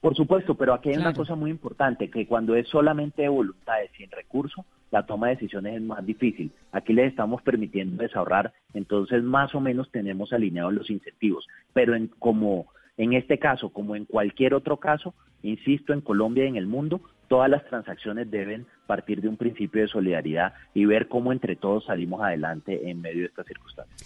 [0.00, 3.90] Por supuesto, pero aquí hay una cosa muy importante, que cuando es solamente de voluntades
[3.96, 6.50] sin recurso, la toma de decisiones es más difícil.
[6.72, 12.08] Aquí les estamos permitiendo desahorrar, entonces más o menos tenemos alineados los incentivos, pero en
[12.18, 16.66] como en este caso, como en cualquier otro caso, insisto, en Colombia y en el
[16.66, 17.00] mundo,
[17.32, 21.86] todas las transacciones deben partir de un principio de solidaridad y ver cómo entre todos
[21.86, 24.02] salimos adelante en medio de estas circunstancias.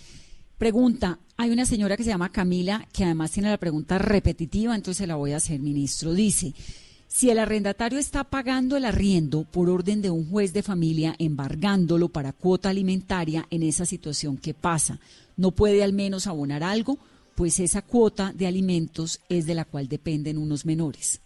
[0.56, 4.98] Pregunta, hay una señora que se llama Camila que además tiene la pregunta repetitiva, entonces
[4.98, 6.12] se la voy a hacer, ministro.
[6.12, 6.52] Dice,
[7.08, 12.10] si el arrendatario está pagando el arriendo por orden de un juez de familia, embargándolo
[12.10, 15.00] para cuota alimentaria en esa situación, ¿qué pasa?
[15.36, 16.96] ¿No puede al menos abonar algo?
[17.34, 21.25] Pues esa cuota de alimentos es de la cual dependen unos menores.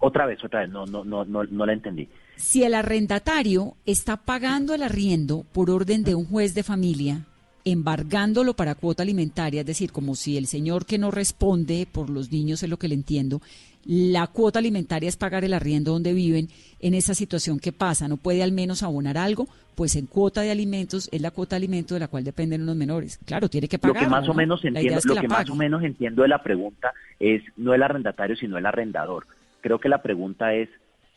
[0.00, 2.08] Otra vez, otra vez, no, no, no, no, no la entendí.
[2.36, 7.26] Si el arrendatario está pagando el arriendo por orden de un juez de familia,
[7.64, 12.32] embargándolo para cuota alimentaria, es decir, como si el señor que no responde por los
[12.32, 13.42] niños es lo que le entiendo,
[13.84, 16.48] la cuota alimentaria es pagar el arriendo donde viven,
[16.80, 20.50] en esa situación que pasa, no puede al menos abonar algo, pues en cuota de
[20.50, 23.18] alimentos es la cuota de alimentos de la cual dependen unos menores.
[23.24, 23.96] Claro, tiene que pagar.
[23.96, 26.92] Lo que más o menos entiendo, lo que más o menos entiendo de la pregunta
[27.18, 29.26] es no el arrendatario, sino el arrendador.
[29.60, 30.68] Creo que la pregunta es,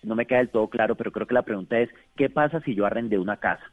[0.03, 2.75] no me queda del todo claro, pero creo que la pregunta es, ¿qué pasa si
[2.75, 3.63] yo arrendé una casa?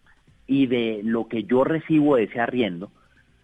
[0.50, 2.90] y de lo que yo recibo de ese arriendo,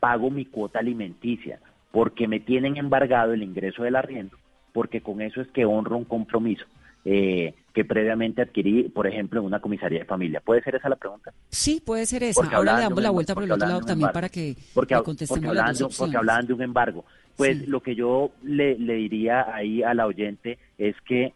[0.00, 1.60] pago mi cuota alimenticia,
[1.92, 4.36] porque me tienen embargado el ingreso del arriendo,
[4.72, 6.64] porque con eso es que honro un compromiso.
[7.04, 10.40] Eh, que previamente adquirí, por ejemplo, en una comisaría de familia.
[10.40, 11.32] ¿Puede ser esa la pregunta?
[11.50, 12.42] Sí, puede ser esa.
[12.52, 14.96] Ahora le damos la vuelta por el otro lado también para que porque,
[15.28, 17.04] porque hablaban, de, porque hablaban de un embargo.
[17.36, 21.34] Pues lo que yo le, le diría ahí a la oyente es que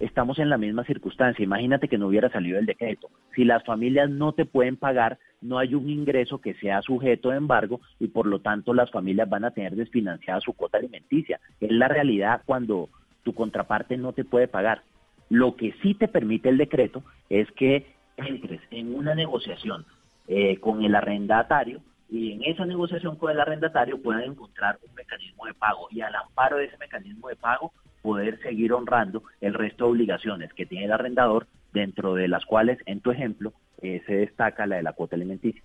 [0.00, 1.42] estamos en la misma circunstancia.
[1.42, 3.08] Imagínate que no hubiera salido el decreto.
[3.34, 7.36] Si las familias no te pueden pagar, no hay un ingreso que sea sujeto de
[7.36, 11.40] embargo y por lo tanto las familias van a tener desfinanciada su cuota alimenticia.
[11.60, 12.88] Es la realidad cuando
[13.22, 14.82] tu contraparte no te puede pagar.
[15.28, 19.84] Lo que sí te permite el decreto es que entres en una negociación
[20.28, 25.46] eh, con el arrendatario y en esa negociación con el arrendatario puedan encontrar un mecanismo
[25.46, 29.84] de pago y al amparo de ese mecanismo de pago poder seguir honrando el resto
[29.84, 34.14] de obligaciones que tiene el arrendador, dentro de las cuales, en tu ejemplo, eh, se
[34.14, 35.62] destaca la de la cuota alimenticia.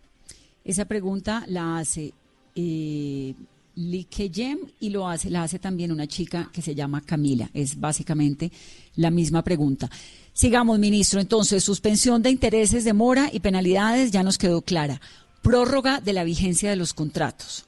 [0.65, 2.13] Esa pregunta la hace
[2.55, 3.33] eh,
[3.75, 7.49] Likeyem y lo hace, la hace también una chica que se llama Camila.
[7.53, 8.51] Es básicamente
[8.95, 9.89] la misma pregunta.
[10.33, 11.19] Sigamos, ministro.
[11.19, 14.99] Entonces, suspensión de intereses de mora y penalidades ya nos quedó clara.
[15.43, 17.67] Prórroga de la vigencia de los contratos.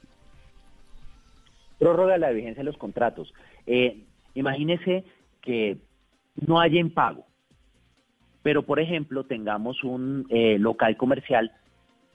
[1.78, 3.32] Prórroga de la vigencia de los contratos.
[3.66, 5.04] Eh, Imagínese
[5.40, 5.78] que
[6.34, 7.24] no haya impago,
[8.42, 11.52] pero por ejemplo tengamos un eh, local comercial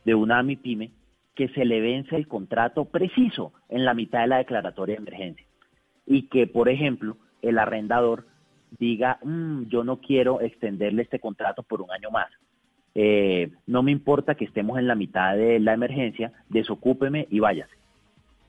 [0.05, 0.91] de una MIPYME
[1.33, 5.45] que se le vence el contrato preciso en la mitad de la declaratoria de emergencia
[6.05, 8.27] y que por ejemplo el arrendador
[8.77, 12.29] diga, mm, yo no quiero extenderle este contrato por un año más.
[12.95, 17.73] Eh, no me importa que estemos en la mitad de la emergencia, desocúpeme y váyase.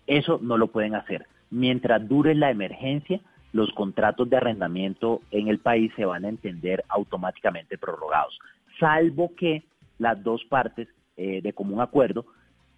[0.07, 1.27] Eso no lo pueden hacer.
[1.51, 3.21] Mientras dure la emergencia,
[3.53, 8.39] los contratos de arrendamiento en el país se van a entender automáticamente prorrogados,
[8.79, 9.65] salvo que
[9.99, 12.25] las dos partes eh, de común acuerdo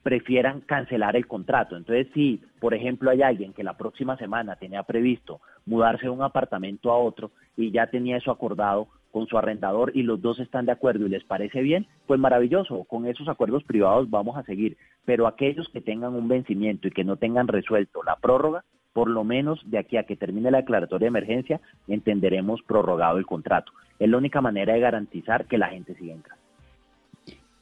[0.02, 1.76] prefieran cancelar el contrato.
[1.76, 6.22] Entonces, si, por ejemplo, hay alguien que la próxima semana tenía previsto mudarse de un
[6.22, 10.66] apartamento a otro y ya tenía eso acordado con su arrendador y los dos están
[10.66, 14.76] de acuerdo y les parece bien, pues maravilloso, con esos acuerdos privados vamos a seguir.
[15.04, 19.22] Pero aquellos que tengan un vencimiento y que no tengan resuelto la prórroga, por lo
[19.22, 23.72] menos de aquí a que termine la declaratoria de emergencia, entenderemos prorrogado el contrato.
[23.98, 26.42] Es la única manera de garantizar que la gente siga entrando.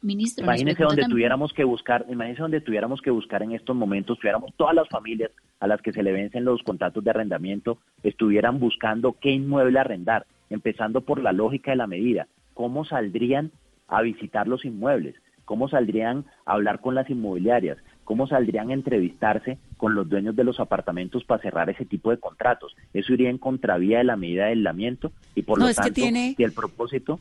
[0.01, 4.51] Ministro, imagínese donde tuviéramos que buscar, imagínese donde tuviéramos que buscar en estos momentos, tuviéramos
[4.55, 9.15] todas las familias a las que se le vencen los contratos de arrendamiento, estuvieran buscando
[9.21, 13.51] qué inmueble arrendar, empezando por la lógica de la medida, cómo saldrían
[13.87, 19.57] a visitar los inmuebles, cómo saldrían a hablar con las inmobiliarias, cómo saldrían a entrevistarse
[19.77, 22.75] con los dueños de los apartamentos para cerrar ese tipo de contratos.
[22.93, 26.51] Eso iría en contravía de la medida de aislamiento y por lo tanto, y el
[26.51, 27.19] propósito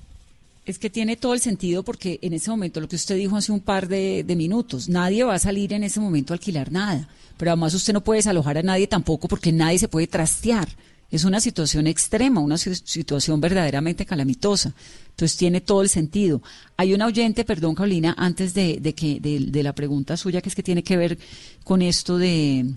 [0.66, 3.50] es que tiene todo el sentido porque en ese momento, lo que usted dijo hace
[3.50, 7.08] un par de, de, minutos, nadie va a salir en ese momento a alquilar nada.
[7.36, 10.68] Pero además usted no puede desalojar a nadie tampoco porque nadie se puede trastear.
[11.10, 14.72] Es una situación extrema, una situación verdaderamente calamitosa.
[15.10, 16.40] Entonces tiene todo el sentido.
[16.76, 20.62] Hay una oyente, perdón Carolina, antes de, que de, la pregunta suya, que es que
[20.62, 21.18] tiene que ver
[21.64, 22.74] con esto de,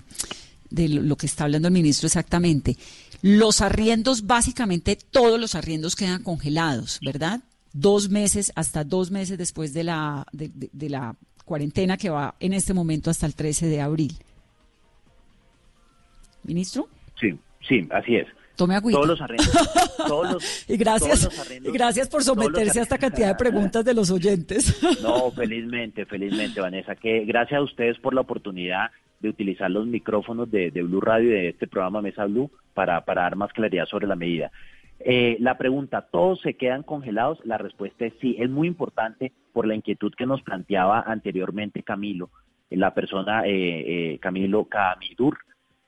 [0.70, 2.76] de lo que está hablando el ministro exactamente.
[3.22, 7.42] Los arriendos, básicamente todos los arriendos quedan congelados, ¿verdad?
[7.72, 11.16] Dos meses, hasta dos meses después de la, de la
[11.46, 14.18] cuarentena que va en este momento hasta el 13 de abril.
[16.44, 16.90] ¿Ministro?
[17.20, 17.38] Sí.
[17.68, 18.28] Sí, así es.
[18.56, 18.98] Tome agüita.
[18.98, 19.52] Todos los arrendos.
[20.08, 24.80] Todos y gracias, y gracias por someterse a esta cantidad de preguntas de los oyentes.
[25.02, 30.50] No, felizmente, felizmente, Vanessa, que gracias a ustedes por la oportunidad de utilizar los micrófonos
[30.52, 34.08] de, Blue Radio y de este programa Mesa Blue para, para dar más claridad sobre
[34.08, 34.52] la medida.
[35.00, 37.40] Eh, la pregunta, ¿todos se quedan congelados?
[37.44, 38.36] La respuesta es sí.
[38.40, 42.30] Es muy importante por la inquietud que nos planteaba anteriormente Camilo,
[42.70, 45.40] la persona eh, eh, Camilo Camidur,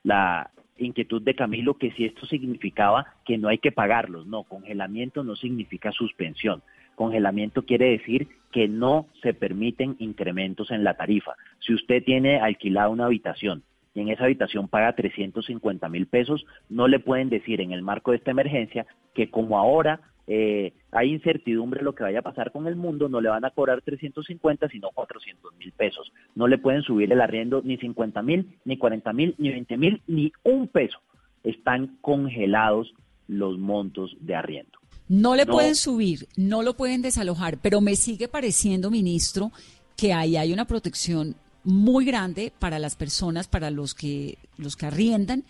[0.02, 4.26] la, inquietud de Camilo que si esto significaba que no hay que pagarlos.
[4.26, 6.62] No, congelamiento no significa suspensión.
[6.94, 11.32] Congelamiento quiere decir que no se permiten incrementos en la tarifa.
[11.60, 13.62] Si usted tiene alquilada una habitación
[13.96, 18.10] y en esa habitación paga 350 mil pesos, no le pueden decir en el marco
[18.10, 22.66] de esta emergencia que como ahora eh, hay incertidumbre lo que vaya a pasar con
[22.66, 26.12] el mundo, no le van a cobrar 350 sino 400 mil pesos.
[26.34, 30.02] No le pueden subir el arriendo ni 50 mil, ni 40 mil, ni 20 mil,
[30.06, 30.98] ni un peso.
[31.42, 32.92] Están congelados
[33.28, 34.78] los montos de arriendo.
[35.08, 39.52] No le pueden subir, no lo pueden desalojar, pero me sigue pareciendo, ministro,
[39.96, 41.36] que ahí hay una protección
[41.66, 45.42] muy grande para las personas, para los que los que arriendan,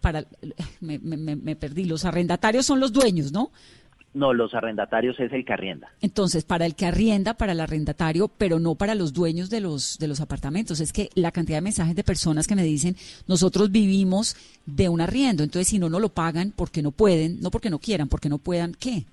[0.00, 0.24] para
[0.80, 3.50] me, me, perdí, los arrendatarios son los dueños, ¿no?
[4.12, 5.88] No, los arrendatarios es el que arrienda.
[6.00, 9.98] Entonces, para el que arrienda, para el arrendatario, pero no para los dueños de los
[9.98, 10.80] de los apartamentos.
[10.80, 12.96] Es que la cantidad de mensajes de personas que me dicen,
[13.28, 14.34] nosotros vivimos
[14.66, 17.78] de un arriendo, entonces si no no lo pagan porque no pueden, no porque no
[17.78, 19.04] quieran, porque no puedan, ¿qué?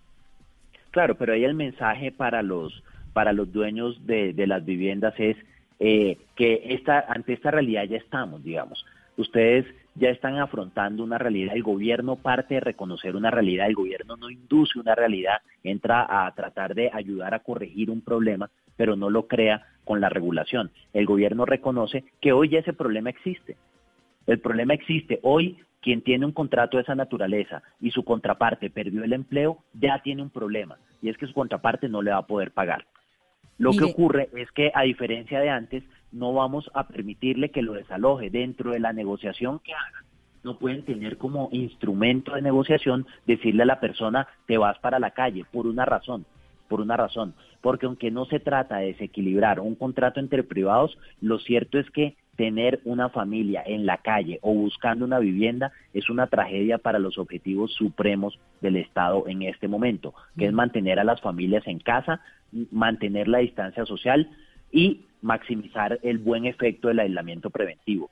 [0.92, 2.82] Claro, pero ahí el mensaje para los
[3.14, 5.38] para los dueños de, de las viviendas es
[5.80, 8.86] eh, que esta, ante esta realidad ya estamos, digamos.
[9.18, 9.66] Ustedes
[9.96, 14.30] ya están afrontando una realidad, el gobierno parte de reconocer una realidad, el gobierno no
[14.30, 19.28] induce una realidad, entra a tratar de ayudar a corregir un problema, pero no lo
[19.28, 20.70] crea con la regulación.
[20.94, 23.58] El gobierno reconoce que hoy ya ese problema existe.
[24.28, 25.20] El problema existe.
[25.24, 30.02] Hoy quien tiene un contrato de esa naturaleza y su contraparte perdió el empleo, ya
[30.04, 32.86] tiene un problema, y es que su contraparte no le va a poder pagar.
[33.58, 37.74] Lo que ocurre es que, a diferencia de antes, no vamos a permitirle que lo
[37.74, 40.04] desaloje dentro de la negociación que haga.
[40.44, 45.12] No pueden tener como instrumento de negociación decirle a la persona te vas para la
[45.12, 46.26] calle por una razón,
[46.70, 51.40] por una razón, porque aunque no se trata de desequilibrar un contrato entre privados, lo
[51.40, 56.28] cierto es que tener una familia en la calle o buscando una vivienda es una
[56.28, 61.20] tragedia para los objetivos supremos del Estado en este momento, que es mantener a las
[61.20, 62.22] familias en casa,
[62.72, 64.30] mantener la distancia social
[64.72, 68.10] y maximizar el buen efecto del aislamiento preventivo.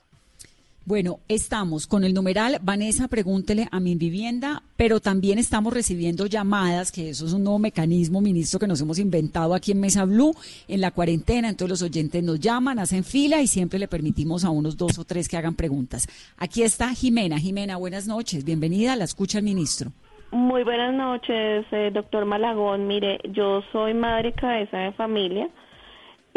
[0.87, 6.91] Bueno, estamos con el numeral Vanessa, pregúntele a mi vivienda, pero también estamos recibiendo llamadas,
[6.91, 10.35] que eso es un nuevo mecanismo, ministro, que nos hemos inventado aquí en Mesa Blue,
[10.67, 11.49] en la cuarentena.
[11.49, 15.05] Entonces los oyentes nos llaman, hacen fila y siempre le permitimos a unos dos o
[15.05, 16.07] tres que hagan preguntas.
[16.37, 17.39] Aquí está Jimena.
[17.39, 18.45] Jimena, buenas noches.
[18.45, 19.91] Bienvenida, la escucha el ministro.
[20.29, 22.85] Muy buenas noches, eh, doctor Malagón.
[22.85, 25.49] Mire, yo soy madre cabeza de familia.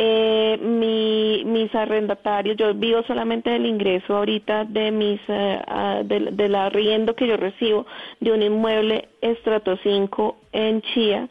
[0.00, 7.16] Eh, mi, mis arrendatarios, yo vivo solamente del ingreso ahorita de mis, uh, del, arriendo
[7.16, 7.84] que yo recibo
[8.20, 11.28] de un inmueble estrato 5 en Chía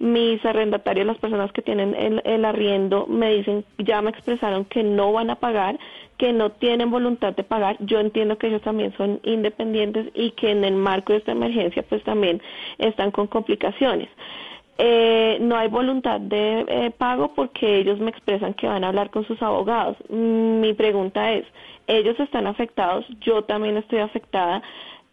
[0.00, 4.82] mis arrendatarios, las personas que tienen el, el, arriendo, me dicen, ya me expresaron que
[4.82, 5.78] no van a pagar,
[6.16, 7.76] que no tienen voluntad de pagar.
[7.80, 11.82] Yo entiendo que ellos también son independientes y que en el marco de esta emergencia
[11.86, 12.40] pues también
[12.78, 14.08] están con complicaciones.
[14.82, 19.10] Eh, no hay voluntad de eh, pago porque ellos me expresan que van a hablar
[19.10, 19.98] con sus abogados.
[20.08, 21.44] Mi pregunta es,
[21.86, 24.62] ellos están afectados, yo también estoy afectada.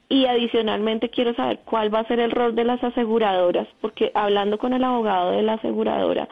[0.08, 4.58] Y adicionalmente quiero saber cuál va a ser el rol de las aseguradoras, porque hablando
[4.58, 6.30] con el abogado de la aseguradora,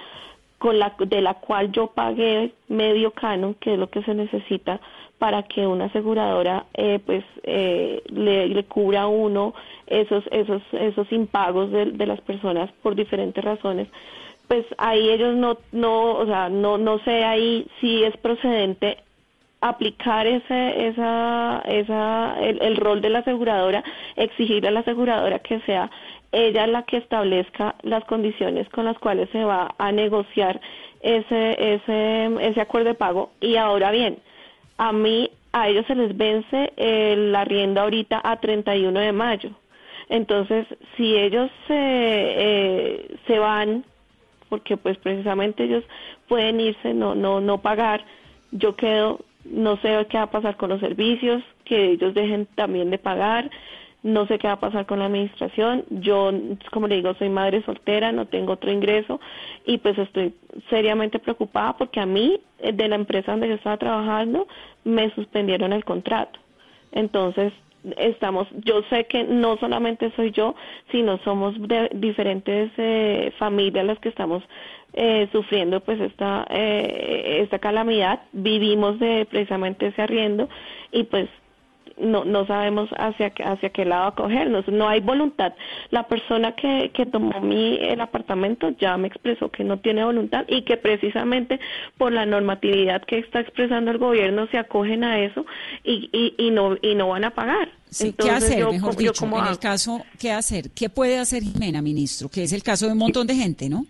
[0.57, 4.79] con la, de la cual yo pagué medio canon, que es lo que se necesita
[5.19, 9.53] para que una aseguradora eh, pues eh, le, cubra a uno
[9.87, 13.87] esos esos esos impagos de, de, las personas por diferentes razones
[14.47, 18.97] pues ahí ellos no no o sea no no sé ahí si es procedente
[19.61, 23.83] aplicar ese, esa, esa, el, rol de la aseguradora,
[24.15, 25.89] exigir a la aseguradora que sea
[26.31, 30.59] ella la que establezca las condiciones con las cuales se va a negociar
[31.01, 33.31] ese, ese, ese acuerdo de pago.
[33.39, 34.17] Y ahora bien,
[34.77, 39.51] a mí, a ellos se les vence el arriendo ahorita a 31 de mayo.
[40.09, 43.85] Entonces, si ellos se, eh, se van,
[44.49, 45.83] porque pues precisamente ellos
[46.27, 48.05] pueden irse, no, no, no pagar,
[48.51, 52.89] yo quedo no sé qué va a pasar con los servicios, que ellos dejen también
[52.89, 53.49] de pagar,
[54.05, 56.31] no sé qué va a pasar con la administración, yo,
[56.71, 59.19] como le digo, soy madre soltera, no tengo otro ingreso
[59.65, 60.31] y pues estoy
[60.69, 64.47] seriamente preocupada porque a mí, eh, de la empresa donde yo estaba trabajando,
[64.83, 66.39] me suspendieron el contrato.
[66.91, 67.51] Entonces,
[67.97, 70.53] estamos, yo sé que no solamente soy yo,
[70.91, 74.43] sino somos de diferentes eh, familias las que estamos
[74.93, 80.47] eh, sufriendo pues esta eh, esta calamidad, vivimos de precisamente ese arriendo
[80.91, 81.27] y pues
[81.97, 85.53] no, no sabemos hacia, hacia qué lado acogernos, no hay voluntad.
[85.91, 90.45] La persona que, que tomó mi, el apartamento ya me expresó que no tiene voluntad
[90.47, 91.59] y que precisamente
[91.97, 95.45] por la normatividad que está expresando el gobierno se acogen a eso
[95.83, 97.69] y, y, y no, y no van a pagar.
[98.17, 100.71] ¿Qué hacer, mejor dicho, en el caso, qué hacer?
[100.71, 102.27] ¿Qué puede hacer Jimena, ministro?
[102.27, 103.85] Que es el caso de un montón de gente, ¿no?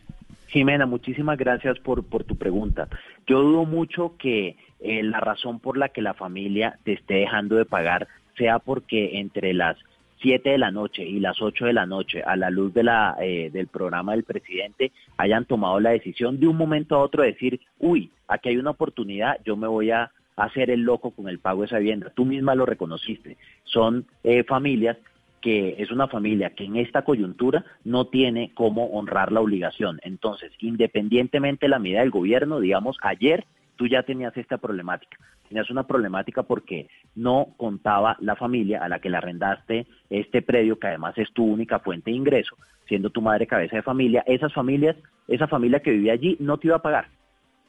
[0.48, 2.88] Jimena, muchísimas gracias por, por tu pregunta.
[3.28, 4.56] Yo dudo mucho que
[4.86, 8.08] eh, la razón por la que la familia te esté dejando de pagar
[8.38, 9.78] sea porque entre las
[10.22, 13.16] 7 de la noche y las 8 de la noche, a la luz de la,
[13.20, 17.34] eh, del programa del presidente, hayan tomado la decisión de un momento a otro de
[17.34, 21.40] decir, uy, aquí hay una oportunidad, yo me voy a hacer el loco con el
[21.40, 22.12] pago de esa vivienda.
[22.14, 23.38] Tú misma lo reconociste.
[23.64, 24.98] Son eh, familias
[25.42, 30.00] que es una familia que en esta coyuntura no tiene cómo honrar la obligación.
[30.02, 33.46] Entonces, independientemente de la medida del gobierno, digamos, ayer
[33.76, 35.18] tú ya tenías esta problemática.
[35.48, 40.80] Tenías una problemática porque no contaba la familia a la que le arrendaste este predio,
[40.80, 42.56] que además es tu única fuente de ingreso,
[42.88, 44.24] siendo tu madre cabeza de familia.
[44.26, 44.96] Esas familias,
[45.28, 47.10] esa familia que vivía allí no te iba a pagar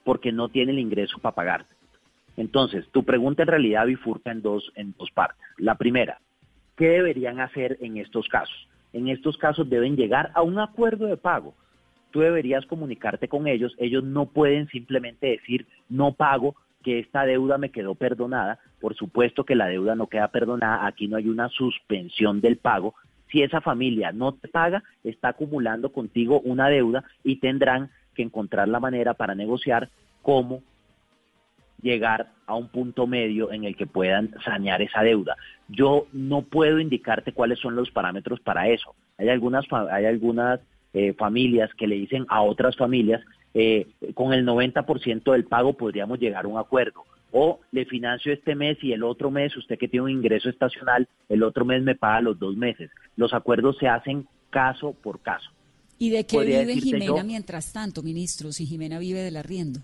[0.05, 1.67] porque no tiene el ingreso para pagar.
[2.37, 5.41] Entonces, tu pregunta en realidad bifurca en dos, en dos partes.
[5.59, 6.21] La primera,
[6.77, 8.69] ¿qué deberían hacer en estos casos?
[8.93, 11.55] En estos casos deben llegar a un acuerdo de pago
[12.17, 17.59] tú deberías comunicarte con ellos, ellos no pueden simplemente decir no pago, que esta deuda
[17.59, 21.51] me quedó perdonada, por supuesto que la deuda no queda perdonada, aquí no hay una
[21.51, 22.95] suspensión del pago,
[23.31, 28.67] si esa familia no te paga, está acumulando contigo una deuda y tendrán que encontrar
[28.67, 29.91] la manera para negociar
[30.23, 30.63] cómo
[31.83, 35.37] llegar a un punto medio en el que puedan sanear esa deuda.
[35.69, 38.95] Yo no puedo indicarte cuáles son los parámetros para eso.
[39.19, 40.61] Hay algunas hay algunas
[40.99, 43.21] eh, familias que le dicen a otras familias,
[43.53, 47.05] eh, con el 90% del pago podríamos llegar a un acuerdo.
[47.33, 51.07] O le financio este mes y el otro mes, usted que tiene un ingreso estacional,
[51.29, 52.91] el otro mes me paga los dos meses.
[53.15, 55.51] Los acuerdos se hacen caso por caso.
[55.99, 59.81] ¿Y de qué vive Jimena mientras tanto, ministro, si Jimena vive del arriendo?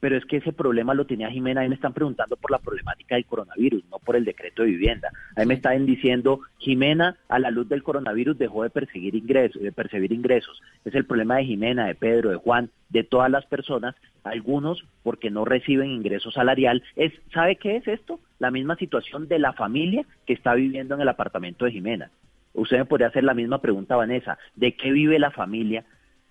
[0.00, 3.16] Pero es que ese problema lo tenía Jimena, ahí me están preguntando por la problemática
[3.16, 5.10] del coronavirus, no por el decreto de vivienda.
[5.36, 9.72] Ahí me están diciendo, Jimena, a la luz del coronavirus dejó de perseguir ingresos, de
[9.72, 10.60] percibir ingresos.
[10.84, 13.94] Es el problema de Jimena, de Pedro, de Juan, de todas las personas,
[14.24, 16.82] algunos porque no reciben ingreso salarial.
[16.96, 18.20] Es, ¿Sabe qué es esto?
[18.38, 22.10] La misma situación de la familia que está viviendo en el apartamento de Jimena.
[22.54, 25.84] Usted me podría hacer la misma pregunta, Vanessa, ¿de qué vive la familia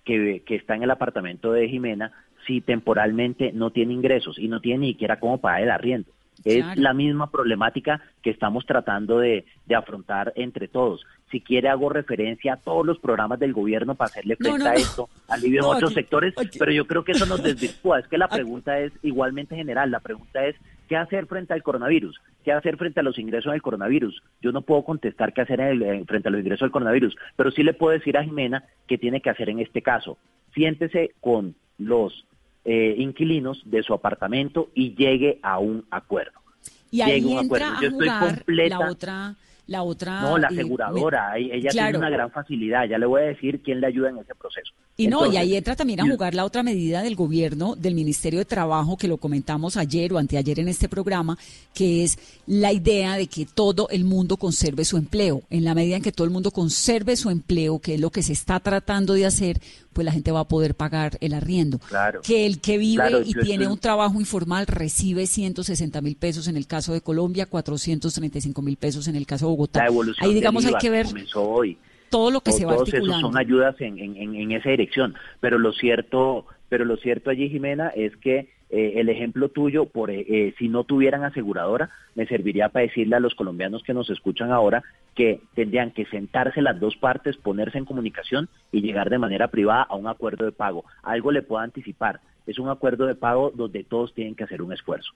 [0.04, 2.12] que, que está en el apartamento de Jimena
[2.48, 6.10] si temporalmente no tiene ingresos y no tiene ni siquiera cómo pagar el arriendo.
[6.44, 9.44] Es la misma problemática que estamos tratando de,
[9.76, 11.04] afrontar entre todos.
[11.30, 15.10] Si quiere hago referencia a todos los programas del gobierno para hacerle frente a esto,
[15.28, 17.98] alivio en otros sectores, pero yo creo que eso nos desvirtúa.
[17.98, 19.90] Es que la pregunta es igualmente general.
[19.90, 20.56] La pregunta es,
[20.88, 22.18] ¿qué hacer frente al coronavirus?
[22.44, 24.22] ¿Qué hacer frente a los ingresos del coronavirus?
[24.40, 25.58] Yo no puedo contestar qué hacer
[26.06, 29.20] frente a los ingresos del coronavirus, pero sí le puedo decir a Jimena qué tiene
[29.20, 30.16] que hacer en este caso.
[30.54, 32.24] Siéntese con los
[32.70, 36.38] eh, inquilinos de su apartamento y llegue a un acuerdo.
[36.90, 39.36] Y ahí entra a jugar la otra
[39.68, 40.22] la otra...
[40.22, 43.86] No, la aseguradora, ella tiene una gran facilidad, ya le voy a decir quién le
[43.86, 44.72] ayuda en ese proceso.
[44.96, 48.40] Y no, y ahí entra también a jugar la otra medida del gobierno, del Ministerio
[48.40, 51.38] de Trabajo, que lo comentamos ayer o anteayer en este programa,
[51.72, 55.42] que es la idea de que todo el mundo conserve su empleo.
[55.50, 58.24] En la medida en que todo el mundo conserve su empleo, que es lo que
[58.24, 59.60] se está tratando de hacer,
[59.92, 61.78] pues la gente va a poder pagar el arriendo.
[61.78, 66.56] Claro, que el que vive y tiene un trabajo informal recibe 160 mil pesos en
[66.56, 69.86] el caso de Colombia, 435 mil pesos en el caso de Bogotá.
[70.20, 71.06] Ahí digamos hay que ver
[72.10, 75.58] todo lo que se va todos esos son ayudas en, en, en, esa dirección, pero
[75.58, 80.24] lo cierto, pero lo cierto allí Jimena es que eh, el ejemplo tuyo, por eh,
[80.28, 84.52] eh, si no tuvieran aseguradora, me serviría para decirle a los colombianos que nos escuchan
[84.52, 84.82] ahora
[85.14, 89.82] que tendrían que sentarse las dos partes, ponerse en comunicación y llegar de manera privada
[89.82, 90.84] a un acuerdo de pago.
[91.02, 94.72] Algo le puedo anticipar, es un acuerdo de pago donde todos tienen que hacer un
[94.72, 95.12] esfuerzo.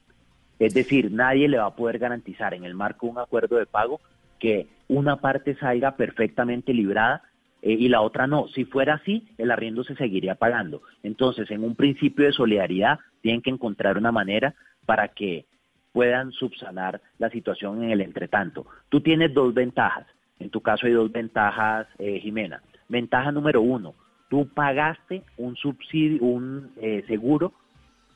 [0.59, 3.66] Es decir, nadie le va a poder garantizar en el marco de un acuerdo de
[3.66, 4.01] pago
[4.43, 7.22] que una parte salga perfectamente librada
[7.62, 8.49] eh, y la otra no.
[8.49, 10.82] Si fuera así, el arriendo se seguiría pagando.
[11.05, 15.47] Entonces, en un principio de solidaridad, tienen que encontrar una manera para que
[15.93, 18.66] puedan subsanar la situación en el entretanto.
[18.88, 20.09] Tú tienes dos ventajas.
[20.40, 22.62] En tu caso hay dos ventajas, eh, Jimena.
[22.88, 23.95] Ventaja número uno,
[24.28, 27.53] tú pagaste un subsidio, un eh, seguro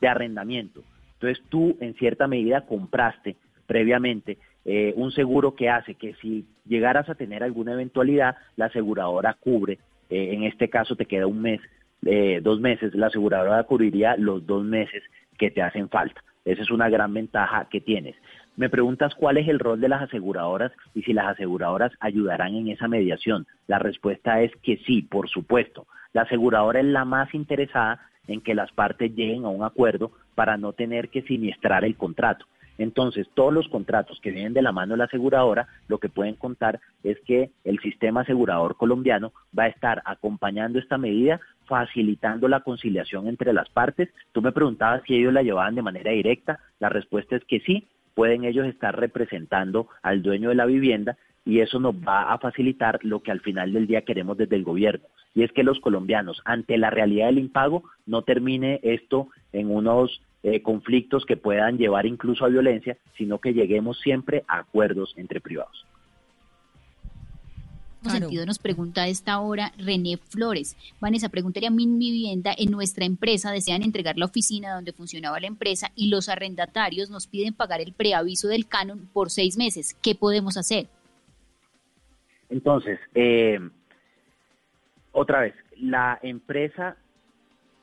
[0.01, 0.83] de arrendamiento.
[1.13, 4.37] Entonces tú en cierta medida compraste previamente
[4.69, 9.79] eh, un seguro que hace que si llegaras a tener alguna eventualidad, la aseguradora cubre,
[10.09, 11.61] eh, en este caso te queda un mes,
[12.05, 15.03] eh, dos meses, la aseguradora cubriría los dos meses
[15.37, 16.21] que te hacen falta.
[16.43, 18.15] Esa es una gran ventaja que tienes.
[18.57, 22.67] Me preguntas cuál es el rol de las aseguradoras y si las aseguradoras ayudarán en
[22.67, 23.47] esa mediación.
[23.67, 25.87] La respuesta es que sí, por supuesto.
[26.11, 30.57] La aseguradora es la más interesada en que las partes lleguen a un acuerdo para
[30.57, 32.45] no tener que siniestrar el contrato.
[32.77, 36.35] Entonces, todos los contratos que vienen de la mano de la aseguradora, lo que pueden
[36.35, 42.61] contar es que el sistema asegurador colombiano va a estar acompañando esta medida, facilitando la
[42.61, 44.09] conciliación entre las partes.
[44.31, 46.59] Tú me preguntabas si ellos la llevaban de manera directa.
[46.79, 51.17] La respuesta es que sí, pueden ellos estar representando al dueño de la vivienda
[51.47, 54.65] y eso nos va a facilitar lo que al final del día queremos desde el
[54.65, 59.71] gobierno, y es que los colombianos, ante la realidad del impago, no termine esto en
[59.71, 65.13] unos eh, conflictos que puedan llevar incluso a violencia, sino que lleguemos siempre a acuerdos
[65.15, 65.85] entre privados.
[68.03, 70.75] En sentido nos pregunta a esta hora René Flores.
[70.99, 75.91] Vanessa, preguntaría mi vivienda, en nuestra empresa desean entregar la oficina donde funcionaba la empresa
[75.95, 79.95] y los arrendatarios nos piden pagar el preaviso del canon por seis meses.
[80.01, 80.87] ¿Qué podemos hacer?
[82.49, 83.59] Entonces, eh,
[85.11, 86.95] otra vez, la empresa,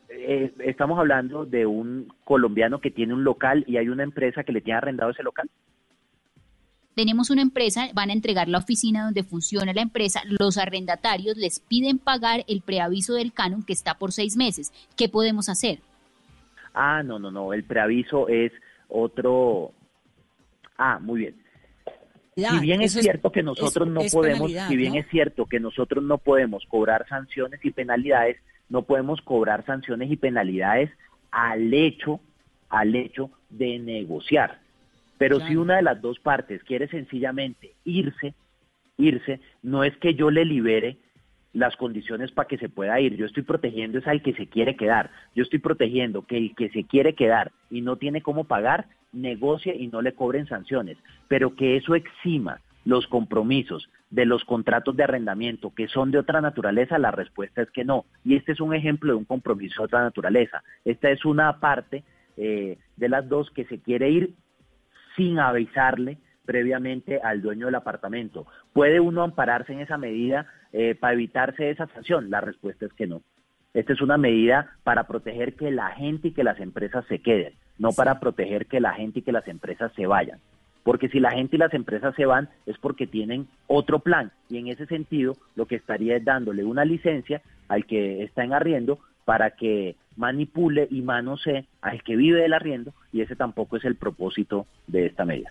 [0.08, 4.52] eh, estamos hablando de un colombiano que tiene un local y hay una empresa que
[4.52, 5.50] le tiene arrendado ese local.
[6.94, 11.58] Tenemos una empresa, van a entregar la oficina donde funciona la empresa, los arrendatarios les
[11.58, 14.72] piden pagar el preaviso del canon que está por seis meses.
[14.96, 15.80] ¿Qué podemos hacer?
[16.72, 18.52] Ah, no, no, no, el preaviso es
[18.88, 19.72] otro...
[20.78, 21.43] Ah, muy bien
[22.36, 26.18] si bien es cierto que nosotros no podemos, si bien es cierto que nosotros no
[26.18, 30.90] podemos cobrar sanciones y penalidades, no podemos cobrar sanciones y penalidades
[31.30, 32.20] al hecho,
[32.68, 34.58] al hecho de negociar.
[35.18, 38.34] Pero si una de las dos partes quiere sencillamente irse,
[38.96, 40.98] irse, no es que yo le libere
[41.52, 43.16] las condiciones para que se pueda ir.
[43.16, 45.10] Yo estoy protegiendo es al que se quiere quedar.
[45.34, 49.74] Yo estoy protegiendo que el que se quiere quedar y no tiene cómo pagar, negocie
[49.74, 50.98] y no le cobren sanciones,
[51.28, 56.40] pero que eso exima los compromisos de los contratos de arrendamiento que son de otra
[56.40, 58.04] naturaleza, la respuesta es que no.
[58.24, 60.62] Y este es un ejemplo de un compromiso de otra naturaleza.
[60.84, 62.04] Esta es una parte
[62.36, 64.34] eh, de las dos que se quiere ir
[65.16, 68.46] sin avisarle previamente al dueño del apartamento.
[68.72, 72.30] ¿Puede uno ampararse en esa medida eh, para evitarse esa sanción?
[72.30, 73.22] La respuesta es que no.
[73.74, 77.52] Esta es una medida para proteger que la gente y que las empresas se queden
[77.78, 80.38] no para proteger que la gente y que las empresas se vayan.
[80.82, 84.58] Porque si la gente y las empresas se van es porque tienen otro plan y
[84.58, 88.98] en ese sentido lo que estaría es dándole una licencia al que está en arriendo
[89.24, 93.96] para que manipule y manosee al que vive del arriendo y ese tampoco es el
[93.96, 95.50] propósito de esta medida.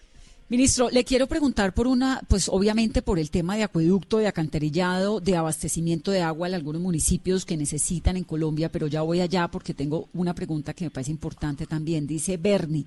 [0.54, 5.20] Ministro, le quiero preguntar por una, pues obviamente por el tema de acueducto, de acantarillado,
[5.20, 9.48] de abastecimiento de agua en algunos municipios que necesitan en Colombia, pero ya voy allá
[9.48, 12.06] porque tengo una pregunta que me parece importante también.
[12.06, 12.86] Dice Bernie,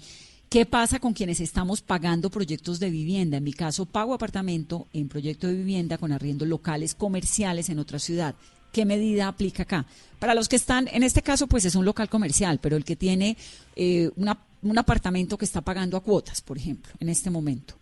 [0.49, 3.39] ¿qué pasa con quienes estamos pagando proyectos de vivienda?
[3.39, 7.99] En mi caso, pago apartamento en proyecto de vivienda con arriendos locales comerciales en otra
[7.99, 8.37] ciudad.
[8.71, 9.87] ¿Qué medida aplica acá?
[10.21, 12.95] Para los que están, en este caso, pues es un local comercial, pero el que
[12.95, 13.37] tiene
[13.75, 14.39] eh, una
[14.71, 17.75] un apartamento que está pagando a cuotas, por ejemplo, en este momento.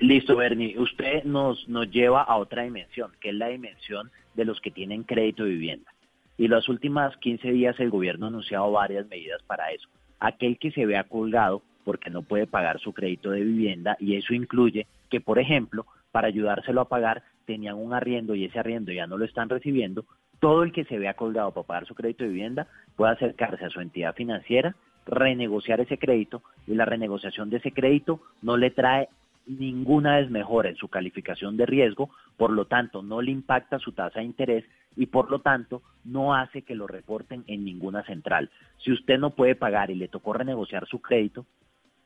[0.00, 0.78] Listo, Bernie.
[0.78, 5.02] Usted nos, nos lleva a otra dimensión, que es la dimensión de los que tienen
[5.02, 5.92] crédito de vivienda.
[6.36, 9.88] Y las últimas 15 días el gobierno ha anunciado varias medidas para eso.
[10.18, 14.32] Aquel que se vea colgado porque no puede pagar su crédito de vivienda y eso
[14.34, 19.06] incluye que, por ejemplo, para ayudárselo a pagar tenían un arriendo y ese arriendo ya
[19.06, 20.06] no lo están recibiendo,
[20.40, 22.66] todo el que se vea colgado para pagar su crédito de vivienda
[22.96, 24.74] puede acercarse a su entidad financiera
[25.06, 29.08] renegociar ese crédito y la renegociación de ese crédito no le trae
[29.46, 34.20] ninguna desmejora en su calificación de riesgo, por lo tanto no le impacta su tasa
[34.20, 34.64] de interés
[34.96, 38.50] y por lo tanto no hace que lo reporten en ninguna central.
[38.78, 41.46] Si usted no puede pagar y le tocó renegociar su crédito,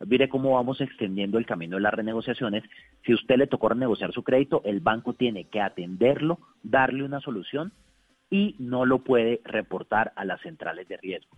[0.07, 2.65] mire cómo vamos extendiendo el camino de las renegociaciones.
[3.05, 7.73] Si usted le tocó renegociar su crédito, el banco tiene que atenderlo, darle una solución
[8.31, 11.37] y no lo puede reportar a las centrales de riesgo.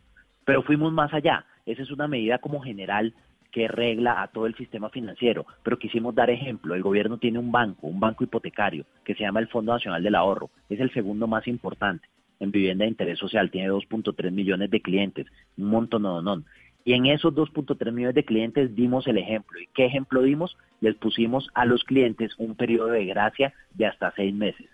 [0.51, 1.45] Pero fuimos más allá.
[1.65, 3.15] Esa es una medida como general
[3.53, 6.75] que regla a todo el sistema financiero, pero quisimos dar ejemplo.
[6.75, 10.17] El gobierno tiene un banco, un banco hipotecario, que se llama el Fondo Nacional del
[10.17, 10.51] Ahorro.
[10.69, 12.09] Es el segundo más importante
[12.41, 13.53] en vivienda de interés social.
[13.53, 16.43] Tiene 2.3 millones de clientes, un montón, no, no.
[16.85, 19.61] Y en esos 2.3 millones de clientes dimos el ejemplo.
[19.61, 20.59] ¿Y qué ejemplo dimos?
[20.81, 24.67] Les pusimos a los clientes un periodo de gracia de hasta seis meses.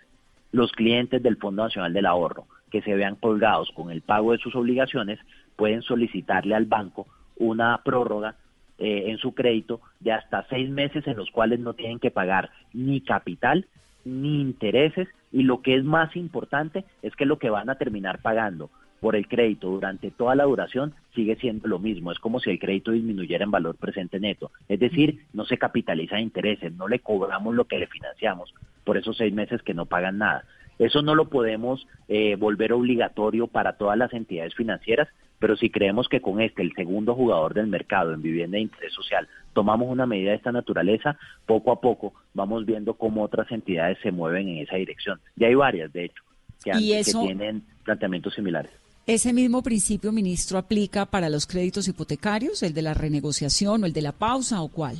[0.51, 4.39] Los clientes del Fondo Nacional del Ahorro que se vean colgados con el pago de
[4.39, 5.19] sus obligaciones
[5.57, 8.35] pueden solicitarle al banco una prórroga
[8.77, 12.51] eh, en su crédito de hasta seis meses en los cuales no tienen que pagar
[12.73, 13.65] ni capital
[14.05, 18.21] ni intereses y lo que es más importante es que lo que van a terminar
[18.21, 22.11] pagando por el crédito durante toda la duración sigue siendo lo mismo.
[22.11, 24.51] Es como si el crédito disminuyera en valor presente neto.
[24.67, 28.53] Es decir, no se capitaliza intereses, no le cobramos lo que le financiamos
[28.83, 30.45] por esos seis meses que no pagan nada.
[30.79, 35.07] Eso no lo podemos eh, volver obligatorio para todas las entidades financieras,
[35.39, 38.93] pero si creemos que con este, el segundo jugador del mercado en vivienda de interés
[38.93, 43.97] social, tomamos una medida de esta naturaleza, poco a poco vamos viendo cómo otras entidades
[44.01, 45.19] se mueven en esa dirección.
[45.35, 46.23] Y hay varias, de hecho,
[46.63, 48.71] que, que tienen planteamientos similares.
[49.05, 53.93] ¿Ese mismo principio, ministro, aplica para los créditos hipotecarios, el de la renegociación o el
[53.93, 54.97] de la pausa o cuál?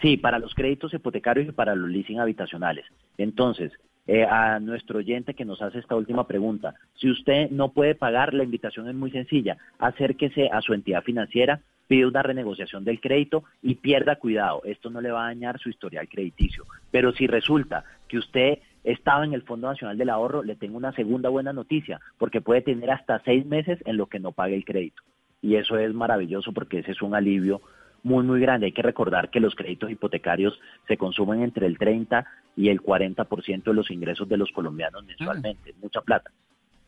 [0.00, 2.84] Sí, para los créditos hipotecarios y para los leasing habitacionales.
[3.18, 3.72] Entonces,
[4.06, 6.74] eh, a nuestro oyente que nos hace esta última pregunta.
[6.94, 9.56] Si usted no puede pagar, la invitación es muy sencilla.
[9.78, 14.62] Acérquese a su entidad financiera, pide una renegociación del crédito y pierda cuidado.
[14.64, 16.64] Esto no le va a dañar su historial crediticio.
[16.90, 20.92] Pero si resulta que usted estaba en el Fondo Nacional del Ahorro, le tengo una
[20.92, 24.64] segunda buena noticia, porque puede tener hasta seis meses en lo que no pague el
[24.64, 25.02] crédito.
[25.40, 27.60] Y eso es maravilloso porque ese es un alivio
[28.02, 28.66] muy, muy grande.
[28.66, 32.24] Hay que recordar que los créditos hipotecarios se consumen entre el 30
[32.56, 35.74] y el 40% de los ingresos de los colombianos mensualmente.
[35.80, 36.30] mucha plata.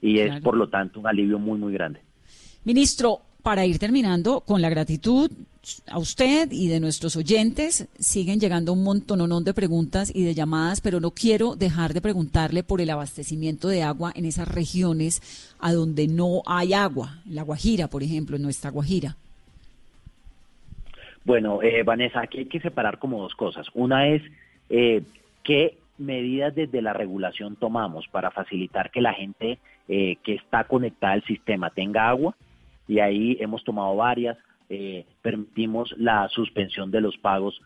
[0.01, 2.01] Y es, por lo tanto, un alivio muy, muy grande.
[2.65, 5.31] Ministro, para ir terminando, con la gratitud
[5.87, 10.81] a usted y de nuestros oyentes, siguen llegando un montón de preguntas y de llamadas,
[10.81, 15.23] pero no quiero dejar de preguntarle por el abastecimiento de agua en esas regiones
[15.59, 19.17] a donde no hay agua, la Guajira, por ejemplo, en nuestra Guajira.
[21.25, 23.67] Bueno, eh, Vanessa, aquí hay que separar como dos cosas.
[23.75, 24.23] Una es
[24.69, 25.03] eh,
[25.43, 29.59] qué medidas desde la regulación tomamos para facilitar que la gente
[29.89, 32.37] eh, que está conectada al sistema tenga agua.
[32.87, 34.37] Y ahí hemos tomado varias.
[34.69, 37.61] Eh, permitimos la suspensión de los pagos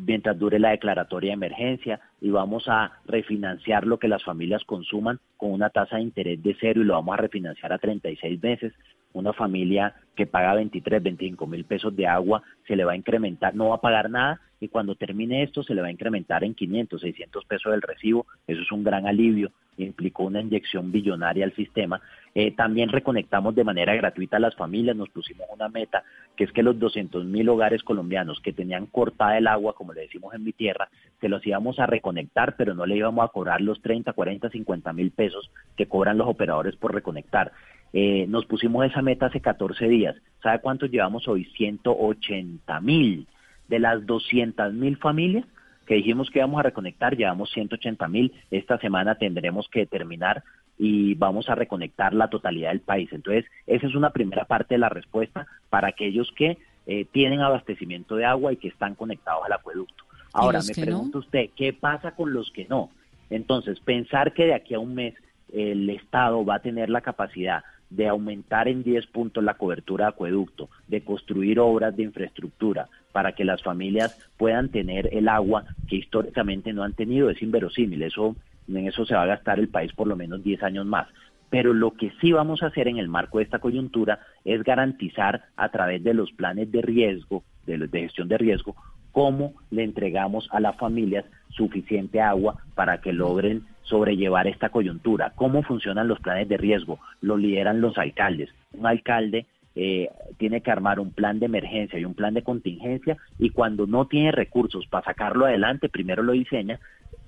[0.00, 5.20] mientras dure la declaratoria de emergencia y vamos a refinanciar lo que las familias consuman
[5.36, 8.72] con una tasa de interés de cero y lo vamos a refinanciar a 36 meses
[9.16, 13.54] una familia que paga 23, 25 mil pesos de agua se le va a incrementar,
[13.54, 16.54] no va a pagar nada y cuando termine esto se le va a incrementar en
[16.54, 18.26] 500, 600 pesos del recibo.
[18.46, 19.52] Eso es un gran alivio,
[19.84, 22.00] implicó una inyección billonaria al sistema.
[22.34, 26.04] Eh, también reconectamos de manera gratuita a las familias, nos pusimos una meta,
[26.36, 30.02] que es que los 200 mil hogares colombianos que tenían cortada el agua, como le
[30.02, 30.88] decimos en mi tierra,
[31.20, 34.92] se los íbamos a reconectar, pero no le íbamos a cobrar los 30, 40, 50
[34.92, 37.52] mil pesos que cobran los operadores por reconectar.
[37.92, 40.16] Eh, nos pusimos esa meta hace 14 días.
[40.42, 41.44] ¿Sabe cuántos llevamos hoy?
[41.56, 43.26] 180 mil.
[43.68, 45.44] De las 200 mil familias
[45.86, 48.32] que dijimos que íbamos a reconectar, llevamos 180 mil.
[48.50, 50.42] Esta semana tendremos que terminar
[50.78, 53.08] y vamos a reconectar la totalidad del país.
[53.12, 58.16] Entonces, esa es una primera parte de la respuesta para aquellos que eh, tienen abastecimiento
[58.16, 60.04] de agua y que están conectados al acueducto.
[60.32, 62.90] Ahora, me pregunta usted, ¿qué pasa con los que no?
[63.30, 65.14] Entonces, pensar que de aquí a un mes
[65.52, 70.08] el Estado va a tener la capacidad de aumentar en 10 puntos la cobertura de
[70.10, 75.96] acueducto, de construir obras de infraestructura para que las familias puedan tener el agua que
[75.96, 78.36] históricamente no han tenido, es inverosímil, eso
[78.68, 81.08] en eso se va a gastar el país por lo menos 10 años más.
[81.48, 85.44] Pero lo que sí vamos a hacer en el marco de esta coyuntura es garantizar
[85.56, 88.74] a través de los planes de riesgo, de, de gestión de riesgo,
[89.16, 95.32] cómo le entregamos a las familias suficiente agua para que logren sobrellevar esta coyuntura.
[95.36, 96.98] ¿Cómo funcionan los planes de riesgo?
[97.22, 98.50] Lo lideran los alcaldes.
[98.74, 103.16] Un alcalde eh, tiene que armar un plan de emergencia y un plan de contingencia
[103.38, 106.78] y cuando no tiene recursos para sacarlo adelante, primero lo diseña,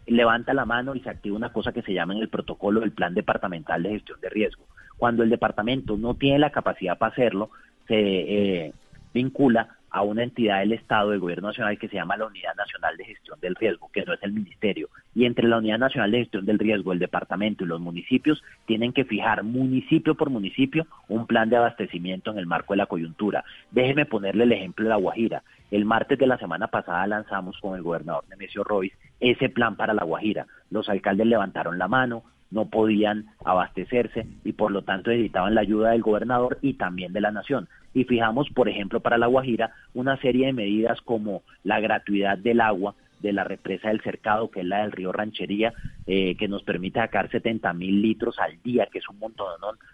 [0.07, 2.93] levanta la mano y se activa una cosa que se llama en el protocolo del
[2.93, 4.67] plan departamental de gestión de riesgo.
[4.99, 7.49] Cuando el departamento no tiene la capacidad para hacerlo,
[7.87, 8.73] se eh,
[9.15, 12.97] vincula a una entidad del Estado, del Gobierno Nacional, que se llama la Unidad Nacional
[12.97, 14.89] de Gestión del Riesgo, que no es el Ministerio.
[15.15, 18.93] Y entre la Unidad Nacional de Gestión del Riesgo, el departamento y los municipios tienen
[18.93, 23.45] que fijar municipio por municipio un plan de abastecimiento en el marco de la coyuntura.
[23.71, 25.43] Déjeme ponerle el ejemplo de La Guajira.
[25.71, 29.95] El martes de la semana pasada lanzamos con el gobernador Nemesio Royce ese plan para
[29.95, 30.47] La Guajira.
[30.71, 35.91] Los alcaldes levantaron la mano, no podían abastecerse y por lo tanto necesitaban la ayuda
[35.91, 37.69] del gobernador y también de la nación.
[37.95, 42.61] Y fijamos, por ejemplo, para La Guajira una serie de medidas como la gratuidad del
[42.61, 45.73] agua de la represa del cercado, que es la del río Ranchería,
[46.07, 49.49] eh, que nos permite sacar 70 mil litros al día, que es un montón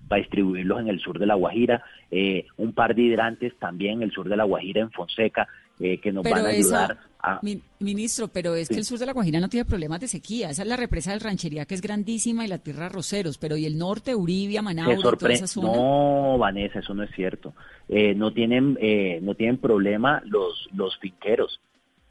[0.09, 4.03] para distribuirlos en el sur de La Guajira, eh, un par de hidrantes también en
[4.03, 5.49] el sur de La Guajira, en Fonseca,
[5.81, 7.41] eh, que nos van a ayudar a...
[7.81, 10.51] ministro, pero es que el sur de La Guajira no tiene problemas de sequía.
[10.51, 13.67] Esa es la represa del Ranchería, que es grandísima, y la tierra Roseros, pero ¿y
[13.67, 15.73] el norte, Uribia, Manaus, toda esa zona?
[15.75, 17.55] No, Vanessa, eso no es cierto.
[17.89, 21.61] Eh, no tienen eh, no tienen problema los, los finqueros.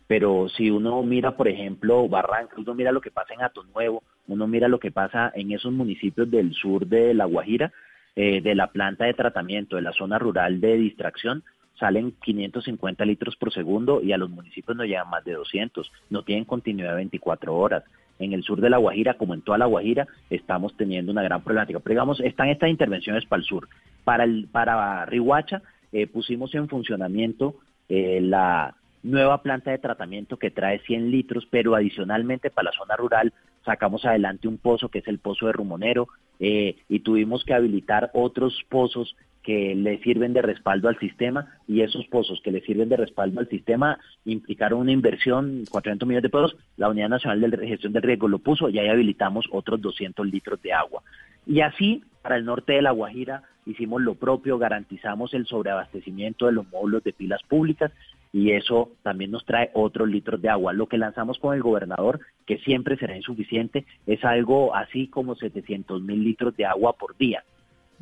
[0.08, 4.04] Pero si uno mira, por ejemplo, Barranca, uno mira lo que pasa en Ato Nuevo,
[4.28, 7.72] uno mira lo que pasa en esos municipios del sur de La Guajira,
[8.16, 11.44] de la planta de tratamiento, de la zona rural de distracción,
[11.84, 16.24] salen 550 litros por segundo y a los municipios no llegan más de 200, no
[16.24, 17.84] tienen continuidad de 24 horas.
[18.20, 21.44] en el sur de La Guajira, como en toda La Guajira, estamos teniendo una gran
[21.44, 21.82] problemática.
[21.82, 23.68] Pero digamos, están estas intervenciones para el sur.
[24.06, 25.62] Para, el, para Rihuacha
[25.92, 27.56] eh, pusimos en funcionamiento
[27.90, 32.96] eh, la nueva planta de tratamiento que trae 100 litros, pero adicionalmente para la zona
[32.96, 33.34] rural
[33.66, 36.08] sacamos adelante un pozo que es el pozo de Rumonero
[36.40, 41.82] eh, y tuvimos que habilitar otros pozos que le sirven de respaldo al sistema y
[41.82, 46.30] esos pozos que le sirven de respaldo al sistema implicaron una inversión, 400 millones de
[46.30, 50.26] pesos, la Unidad Nacional de Gestión del Riesgo lo puso y ahí habilitamos otros 200
[50.28, 51.04] litros de agua.
[51.46, 56.54] Y así, para el norte de La Guajira, hicimos lo propio, garantizamos el sobreabastecimiento de
[56.54, 57.92] los módulos de pilas públicas
[58.32, 60.74] y eso también nos trae otros litros de agua.
[60.74, 66.02] Lo que lanzamos con el gobernador, que siempre será insuficiente, es algo así como 700
[66.02, 67.44] mil litros de agua por día.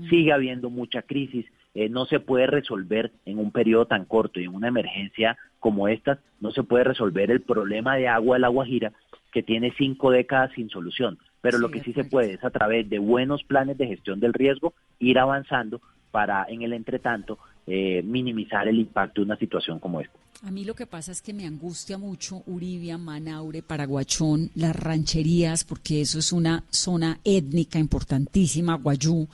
[0.10, 4.46] Sigue habiendo mucha crisis, eh, no se puede resolver en un periodo tan corto y
[4.46, 8.48] en una emergencia como esta, no se puede resolver el problema de agua de la
[8.48, 8.94] Guajira
[9.32, 11.18] que tiene cinco décadas sin solución.
[11.42, 14.34] Pero lo que sí se puede es a través de buenos planes de gestión del
[14.34, 15.82] riesgo ir avanzando
[16.12, 20.14] para en el entretanto eh, minimizar el impacto de una situación como esta.
[20.44, 25.64] A mí lo que pasa es que me angustia mucho Uribia, Manaure, Paraguachón, las rancherías,
[25.64, 29.28] porque eso es una zona étnica importantísima, Guayú,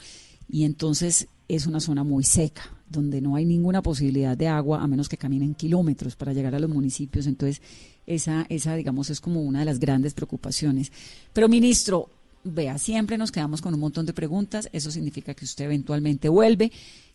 [0.49, 4.87] y entonces es una zona muy seca, donde no hay ninguna posibilidad de agua a
[4.87, 7.27] menos que caminen kilómetros para llegar a los municipios.
[7.27, 7.61] Entonces,
[8.05, 10.91] esa, esa digamos, es como una de las grandes preocupaciones.
[11.33, 12.09] Pero, ministro,
[12.43, 14.69] vea, siempre nos quedamos con un montón de preguntas.
[14.73, 16.71] Eso significa que usted eventualmente vuelve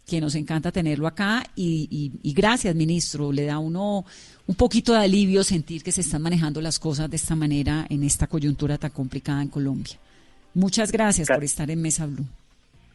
[0.07, 3.33] que nos encanta tenerlo acá y, gracias, ministro.
[3.33, 4.05] Le da uno
[4.47, 8.03] un poquito de alivio sentir que se están manejando las cosas de esta manera en
[8.03, 9.99] esta coyuntura tan complicada en Colombia.
[10.55, 12.27] Muchas gracias por estar en Mesa Blue.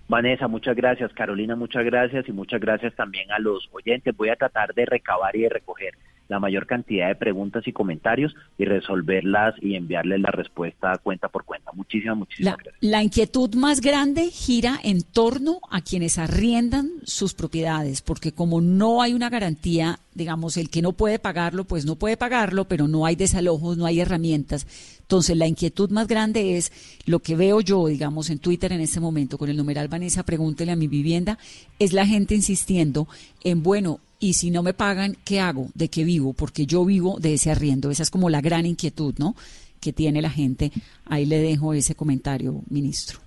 [0.09, 1.11] Vanessa, muchas gracias.
[1.13, 4.15] Carolina, muchas gracias y muchas gracias también a los oyentes.
[4.15, 5.95] Voy a tratar de recabar y de recoger
[6.27, 11.45] la mayor cantidad de preguntas y comentarios y resolverlas y enviarles la respuesta cuenta por
[11.45, 11.71] cuenta.
[11.73, 12.75] Muchísimas, muchísimas gracias.
[12.81, 19.01] La inquietud más grande gira en torno a quienes arriendan sus propiedades, porque como no
[19.01, 23.05] hay una garantía, digamos, el que no puede pagarlo, pues no puede pagarlo, pero no
[23.05, 24.67] hay desalojos, no hay herramientas.
[25.01, 26.73] Entonces, la inquietud más grande es
[27.05, 30.73] lo que veo yo, digamos, en Twitter en este momento con el numeral Vanessa, pregúntele
[30.73, 31.37] a mi vivienda,
[31.79, 33.07] es la gente insistiendo
[33.43, 35.69] en, bueno, y si no me pagan, ¿qué hago?
[35.73, 36.33] ¿De qué vivo?
[36.33, 37.91] Porque yo vivo de ese arriendo.
[37.91, 39.35] Esa es como la gran inquietud, ¿no?
[39.79, 40.71] Que tiene la gente.
[41.05, 43.19] Ahí le dejo ese comentario, ministro.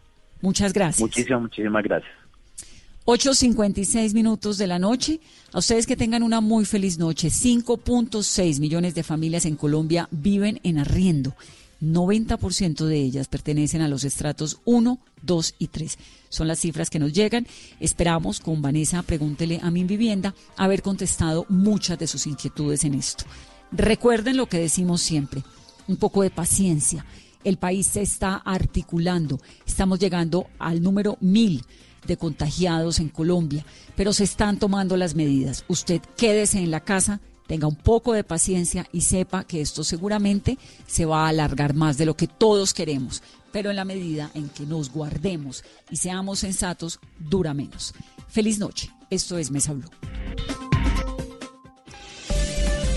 [0.42, 1.00] Muchas gracias.
[1.00, 2.12] Muchísimas, muchísimas gracias.
[3.06, 5.20] 8.56 minutos de la noche.
[5.52, 7.28] A ustedes que tengan una muy feliz noche.
[7.28, 11.34] 5.6 millones de familias en Colombia viven en arriendo.
[11.80, 15.98] 90% de ellas pertenecen a los estratos 1, 2 y 3.
[16.28, 17.46] Son las cifras que nos llegan.
[17.80, 23.24] Esperamos con Vanessa, pregúntele a mi vivienda, haber contestado muchas de sus inquietudes en esto.
[23.72, 25.42] Recuerden lo que decimos siempre,
[25.88, 27.04] un poco de paciencia.
[27.44, 29.40] El país se está articulando.
[29.66, 31.64] Estamos llegando al número mil
[32.06, 33.64] de contagiados en Colombia,
[33.96, 35.64] pero se están tomando las medidas.
[35.68, 37.20] Usted quédese en la casa,
[37.50, 41.98] tenga un poco de paciencia y sepa que esto seguramente se va a alargar más
[41.98, 46.38] de lo que todos queremos, pero en la medida en que nos guardemos y seamos
[46.38, 47.92] sensatos, dura menos.
[48.28, 48.92] Feliz noche.
[49.10, 49.90] Esto es Mesa Blue.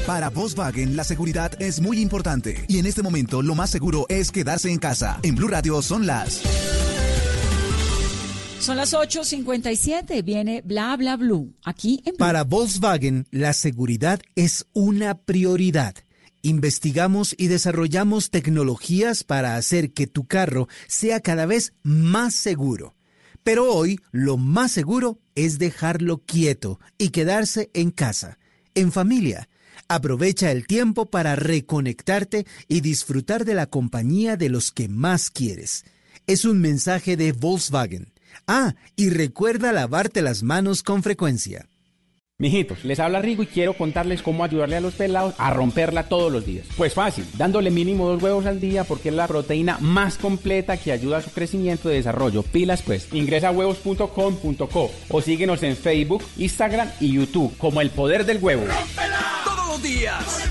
[0.05, 4.31] Para Volkswagen la seguridad es muy importante y en este momento lo más seguro es
[4.31, 5.19] quedarse en casa.
[5.23, 6.43] En Blue Radio son las
[8.63, 15.17] son las 8.57, viene Bla Bla Blue, aquí en Para Volkswagen, la seguridad es una
[15.17, 15.95] prioridad.
[16.43, 22.95] Investigamos y desarrollamos tecnologías para hacer que tu carro sea cada vez más seguro.
[23.43, 28.39] Pero hoy lo más seguro es dejarlo quieto y quedarse en casa,
[28.75, 29.49] en familia.
[29.89, 35.83] Aprovecha el tiempo para reconectarte y disfrutar de la compañía de los que más quieres.
[36.27, 38.12] Es un mensaje de Volkswagen.
[38.47, 41.67] Ah, y recuerda lavarte las manos con frecuencia.
[42.39, 46.31] Mijitos, les habla Rigo y quiero contarles cómo ayudarle a los pelados a romperla todos
[46.31, 46.65] los días.
[46.75, 50.91] Pues fácil, dándole mínimo dos huevos al día porque es la proteína más completa que
[50.91, 52.41] ayuda a su crecimiento y desarrollo.
[52.43, 58.25] Pilas pues, ingresa a huevos.com.co o síguenos en Facebook, Instagram y YouTube como El Poder
[58.25, 58.65] del Huevo.
[59.45, 60.49] Todos los días.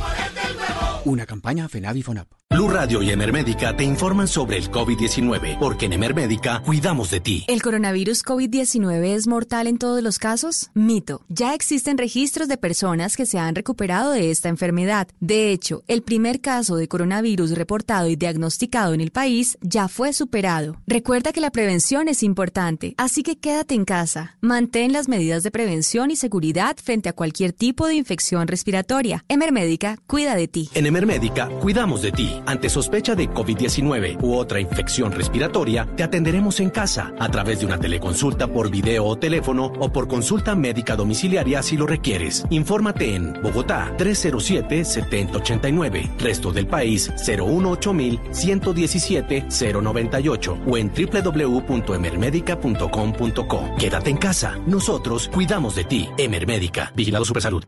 [1.05, 2.41] Una campaña FENAV y FONAP.
[2.53, 7.44] Blue Radio y Emermédica te informan sobre el COVID-19, porque en Emermédica cuidamos de ti.
[7.48, 10.70] ¿El coronavirus COVID-19 es mortal en todos los casos?
[10.74, 11.22] Mito.
[11.30, 15.09] Ya existen registros de personas que se han recuperado de esta enfermedad.
[15.18, 20.12] De hecho, el primer caso de coronavirus reportado y diagnosticado en el país ya fue
[20.12, 20.76] superado.
[20.86, 24.36] Recuerda que la prevención es importante, así que quédate en casa.
[24.42, 29.24] Mantén las medidas de prevención y seguridad frente a cualquier tipo de infección respiratoria.
[29.28, 30.68] Emermédica cuida de ti.
[30.74, 32.41] En Emermédica, cuidamos de ti.
[32.47, 37.66] Ante sospecha de COVID-19 u otra infección respiratoria, te atenderemos en casa a través de
[37.66, 42.45] una teleconsulta por video o teléfono o por consulta médica domiciliaria si lo requieres.
[42.51, 47.93] Infórmate en Bogotá 307-7089, resto del país 018
[48.30, 49.47] 117
[49.82, 53.74] 098 o en www.emermedica.com.co.
[53.78, 54.59] Quédate en casa.
[54.66, 56.09] Nosotros cuidamos de ti.
[56.18, 56.93] Emermédica.
[56.97, 57.64] Vigilado Supersalud.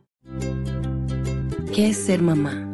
[1.72, 2.73] ¿Qué es ser mamá?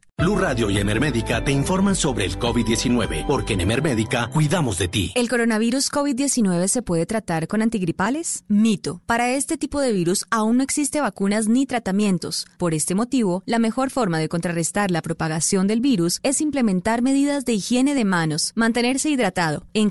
[0.21, 5.11] Blue Radio y Emermédica te informan sobre el COVID-19, porque en Emermédica cuidamos de ti.
[5.15, 8.43] ¿El coronavirus COVID-19 se puede tratar con antigripales?
[8.47, 9.01] Mito.
[9.07, 12.45] Para este tipo de virus aún no existe vacunas ni tratamientos.
[12.59, 17.43] Por este motivo, la mejor forma de contrarrestar la propagación del virus es implementar medidas
[17.43, 19.89] de higiene de manos, mantenerse hidratado, en